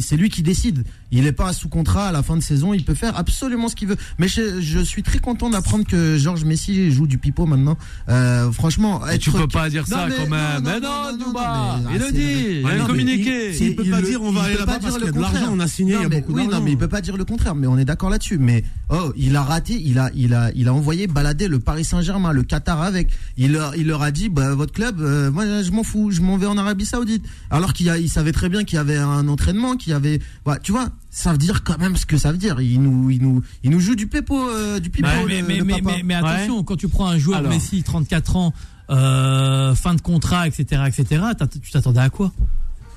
[0.00, 0.84] c'est lui qui décide.
[1.12, 3.76] Il n'est pas sous contrat à la fin de saison, il peut faire absolument ce
[3.76, 3.96] qu'il veut.
[4.18, 7.78] Mais je, je suis très content d'apprendre que Georges Messi joue du pipeau maintenant.
[8.08, 10.62] Euh, franchement, tu peux pas dire Non, ça mais- quand même.
[10.62, 12.60] non, Mais non, mais- Il le dit.
[12.60, 13.56] Il a communiqué.
[13.64, 15.60] il- peut pas dire on va aller là-bas parce qu'il y a de l'argent, on
[15.60, 16.64] a signé, Non, il y a mais- beaucoup Oui, non, d'argent.
[16.64, 17.54] mais il peut pas dire le contraire.
[17.54, 18.38] Mais on est d'accord là-dessus.
[18.38, 19.80] Mais oh, il a raté.
[19.84, 23.08] Il a, il a, il a envoyé balader le Paris Saint-Germain, le Qatar avec.
[23.36, 26.20] Il leur, il leur a dit, bah, votre club, euh, moi, je m'en fous, je
[26.20, 27.24] m'en vais en Arabie Saoudite.
[27.50, 30.20] Alors qu'il a, il savait très bien qu'il y avait un entraînement, qu'il y avait,
[30.46, 32.60] ouais, tu vois, ça veut dire quand même ce que ça veut dire.
[32.60, 35.56] Il nous, il nous, il nous joue du pépo, euh, du mais, le- mais, mais,
[35.58, 35.96] le mais, papa.
[35.96, 37.50] mais- mais attention, quand tu prends un joueur Alors.
[37.50, 38.52] Messi, 34 ans,
[38.90, 41.22] euh, fin de contrat, etc., etc.,
[41.62, 42.32] tu t'attendais à quoi?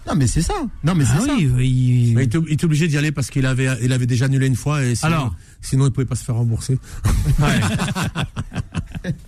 [0.07, 0.53] Non, mais c'est ça.
[0.83, 1.33] Non, mais c'est Ah ça.
[1.37, 4.07] oui, il- Mais il était- il était obligé d'y aller parce qu'il avait, il avait
[4.07, 5.35] déjà annulé une fois et sinon, Alors.
[5.61, 6.79] sinon il pouvait pas se faire rembourser.
[7.39, 7.59] Ouais.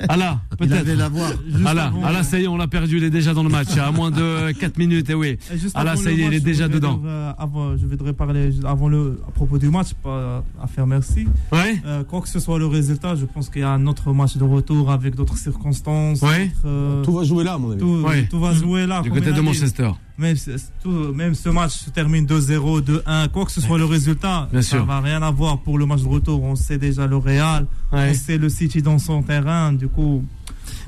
[0.10, 0.98] Ah avait peut-être.
[0.98, 1.30] la voix.
[1.66, 2.98] Ah là, avant- ah là, ça y est, on l'a perdu.
[2.98, 3.78] Il est déjà dans le match.
[3.78, 5.10] À moins de 4 minutes.
[5.10, 5.38] Et oui.
[5.54, 6.96] Juste Ah avant ça y est, il est déjà dedans.
[6.98, 10.88] dire, euh, avant, je voudrais parler avant le, à propos du match, pas à faire
[10.88, 11.28] merci.
[11.52, 11.82] Ouais.
[11.86, 14.36] Euh, quoi que ce soit le résultat, je pense qu'il y a un autre match
[14.38, 16.22] de retour avec d'autres circonstances.
[16.22, 16.52] Ouais.
[16.66, 17.80] euh, Tout va jouer là, mon avis.
[17.80, 18.28] tout, Ouais.
[18.30, 19.02] tout va jouer là.
[19.02, 19.96] Du côté de dit.
[20.18, 20.36] Même,
[20.84, 24.62] tout- même ce match se termine 2-0, 2-1, quoi que ce soit le résultat, Bien
[24.62, 24.86] ça sûr.
[24.86, 26.44] va rien avoir pour le match de retour.
[26.44, 28.12] On sait déjà le Real, Ouais.
[28.12, 30.24] on sait le City dans son terrain, du coup,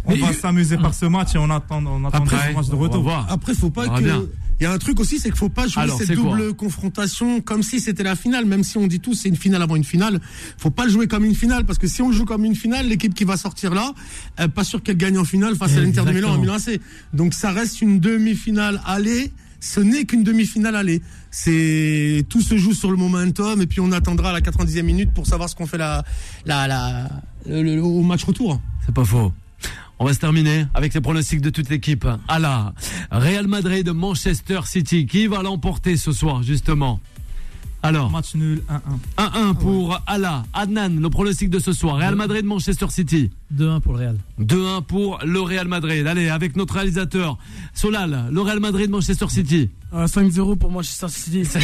[0.05, 2.67] on Mais- va s'amuser par ce match et on attend, on attend Après, le match
[2.67, 3.11] de retour.
[3.29, 4.03] Après, faut pas que.
[4.03, 4.21] bien.
[4.59, 7.41] Il y a un truc aussi, c'est qu'il faut pas jouer Alors, cette double confrontation
[7.41, 8.45] comme si c'était la finale.
[8.45, 10.21] Même si on dit tous c'est une finale avant une finale,
[10.57, 12.55] faut pas le jouer comme une finale parce que si on le joue comme une
[12.55, 13.93] finale, l'équipe qui va sortir là,
[14.55, 16.37] pas sûr qu'elle gagne en finale face à l'Inter de Milan en.
[16.37, 16.79] Milan AC.
[17.13, 19.31] Donc ça reste une demi-finale aller.
[19.59, 21.01] Ce n'est qu'une demi-finale aller.
[21.31, 25.13] C'est tout se joue sur le momentum et puis on attendra à la 90e minute
[25.13, 26.03] pour savoir ce qu'on fait la,
[26.45, 27.09] la, la,
[27.47, 28.61] le- le- au match retour.
[28.85, 29.31] C'est pas faux.
[30.03, 32.05] On va se terminer avec les pronostics de toute l'équipe.
[32.27, 32.73] À la
[33.09, 35.05] Real Madrid, Manchester City.
[35.05, 36.99] Qui va l'emporter ce soir, justement
[37.83, 38.63] Alors, Match nul,
[39.17, 39.53] 1-1.
[39.53, 40.43] 1-1 pour Ala.
[40.51, 41.95] Adnan, le pronostic de ce soir.
[41.95, 43.31] Real Madrid, Manchester City.
[43.55, 44.17] 2-1 pour le Real.
[44.41, 46.05] 2-1 pour le Real Madrid.
[46.05, 47.37] Allez, avec notre réalisateur,
[47.73, 49.69] Solal, le Real Madrid, Manchester City.
[49.93, 51.43] Euh, 5-0 pour Manchester City.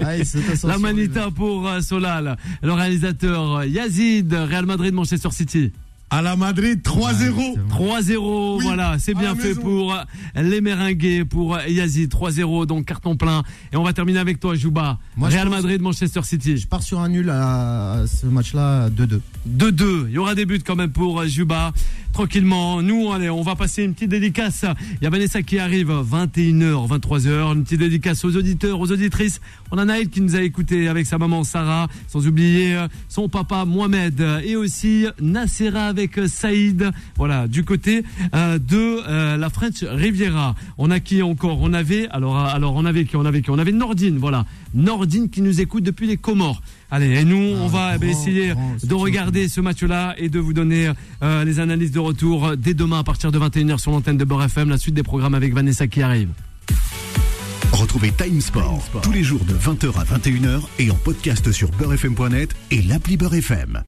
[0.00, 2.36] Ah, c'est ta La censure, manita pour euh, Solal.
[2.62, 5.70] Le réalisateur euh, Yazid, Real Madrid, Manchester City.
[6.10, 7.58] À la Madrid, 3-0.
[7.68, 9.60] 3-0, Oui, voilà, c'est bien fait maison.
[9.60, 9.96] pour
[10.34, 13.42] les Meringues, pour Yazid, 3-0, donc carton plein.
[13.72, 14.98] Et on va terminer avec toi, Jouba.
[15.16, 16.56] Moi, je Real Madrid, Manchester City.
[16.56, 19.20] Je pars sur un nul à ce match-là, 2-2.
[19.46, 20.06] 2-2.
[20.08, 21.72] Il y aura des buts quand même pour Juba.
[22.18, 22.82] Tranquillement.
[22.82, 24.64] Nous, allez, on va passer une petite dédicace.
[25.00, 27.54] Il y a Vanessa qui arrive 21h, 23h.
[27.54, 29.40] Une petite dédicace aux auditeurs, aux auditrices.
[29.70, 31.86] On a une qui nous a écouté avec sa maman Sarah.
[32.08, 34.20] Sans oublier euh, son papa Mohamed.
[34.42, 36.90] Et aussi Nassera avec euh, Saïd.
[37.16, 38.02] Voilà, du côté
[38.34, 40.56] euh, de euh, la French Riviera.
[40.76, 41.58] On a qui encore?
[41.60, 43.14] On avait, alors, euh, alors on avait qui?
[43.14, 43.50] On avait qui?
[43.50, 44.44] On avait Nordine, voilà.
[44.74, 46.62] Nordine qui nous écoute depuis les Comores.
[46.90, 50.38] Allez, et nous, on va ben, grand, essayer grand de regarder ce match-là et de
[50.38, 50.90] vous donner
[51.22, 54.44] euh, les analyses de retour dès demain à partir de 21h sur l'antenne de Beurre
[54.44, 56.30] FM, la suite des programmes avec Vanessa qui arrive.
[57.72, 62.54] Retrouvez Time Sport, tous les jours de 20h à 21h et en podcast sur beurrefm.net
[62.70, 63.76] et l'appli Beurre FM.